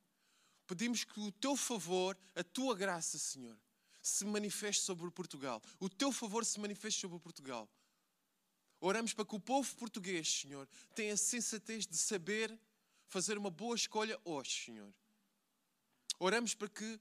Pedimos 0.67 1.05
que 1.05 1.21
o 1.21 1.31
Teu 1.33 1.57
favor, 1.57 2.17
a 2.35 2.43
Tua 2.43 2.75
graça, 2.75 3.19
Senhor, 3.19 3.59
se 4.01 4.25
manifeste 4.25 4.83
sobre 4.83 5.11
Portugal. 5.11 5.61
O 5.79 5.89
Teu 5.89 6.11
favor 6.13 6.45
se 6.45 6.59
manifeste 6.59 7.01
sobre 7.01 7.19
Portugal. 7.19 7.69
Oramos 8.81 9.13
para 9.13 9.25
que 9.25 9.35
o 9.35 9.41
povo 9.41 9.75
português, 9.77 10.41
Senhor, 10.41 10.69
tenha 10.95 11.15
a 11.15 11.17
sensatez 11.17 11.87
de 11.87 11.97
saber 11.97 12.59
fazer 13.07 13.39
uma 13.39 13.51
boa 13.51 13.75
escolha 13.75 14.21
hoje, 14.25 14.67
Senhor. 14.67 14.93
Oramos 16.19 16.55
para 16.55 16.69
que 16.69 17.01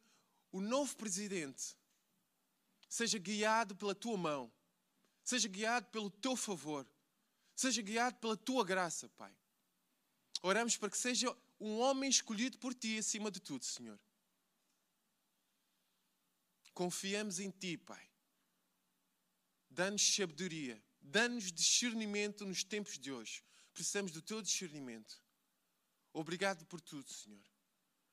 o 0.52 0.62
novo 0.62 0.96
presidente 0.96 1.76
seja 2.88 3.18
guiado 3.18 3.76
pela 3.76 3.94
tua 3.94 4.18
mão, 4.18 4.52
seja 5.24 5.48
guiado 5.48 5.88
pelo 5.88 6.10
teu 6.10 6.36
favor, 6.36 6.88
seja 7.56 7.82
guiado 7.82 8.18
pela 8.18 8.38
tua 8.38 8.64
graça, 8.64 9.10
Pai. 9.10 9.36
Oramos 10.42 10.78
para 10.78 10.90
que 10.90 10.98
seja 10.98 11.36
um 11.60 11.80
homem 11.80 12.10
escolhido 12.10 12.58
por 12.58 12.74
ti 12.74 12.98
acima 12.98 13.32
de 13.32 13.40
tudo, 13.40 13.66
Senhor. 13.66 14.00
Confiamos 16.74 17.40
em 17.40 17.50
ti, 17.50 17.78
Pai. 17.78 18.10
Dá-nos 19.70 20.14
sabedoria, 20.14 20.82
dá-nos 21.06 21.52
discernimento 21.52 22.46
nos 22.46 22.64
tempos 22.64 22.98
de 22.98 23.12
hoje. 23.12 23.44
Precisamos 23.74 24.12
do 24.12 24.22
teu 24.22 24.42
discernimento. 24.42 25.22
Obrigado 26.14 26.66
por 26.66 26.82
tudo, 26.82 27.12
Senhor. 27.12 27.44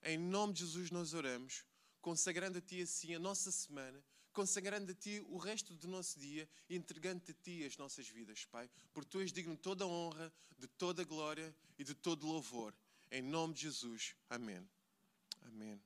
Em 0.02 0.18
nome 0.18 0.52
de 0.54 0.60
Jesus 0.60 0.90
nós 0.90 1.14
oramos, 1.14 1.64
consagrando 2.00 2.58
a 2.58 2.60
Ti 2.60 2.82
assim 2.82 3.14
a 3.14 3.18
nossa 3.18 3.50
semana 3.52 4.02
consagrando 4.32 4.92
a 4.92 4.94
Ti 4.94 5.20
o 5.28 5.36
resto 5.36 5.74
do 5.74 5.86
nosso 5.86 6.18
dia 6.18 6.48
e 6.68 6.76
entregando-te 6.76 7.30
a 7.30 7.34
Ti 7.34 7.64
as 7.64 7.76
nossas 7.76 8.08
vidas, 8.08 8.44
Pai, 8.44 8.68
porque 8.92 9.10
Tu 9.10 9.20
és 9.20 9.32
digno 9.32 9.54
de 9.54 9.60
toda 9.60 9.86
honra, 9.86 10.32
de 10.58 10.66
toda 10.66 11.04
glória 11.04 11.54
e 11.78 11.84
de 11.84 11.94
todo 11.94 12.26
louvor. 12.26 12.74
Em 13.10 13.22
nome 13.22 13.54
de 13.54 13.62
Jesus. 13.62 14.16
Amém. 14.28 14.66
Amém. 15.42 15.80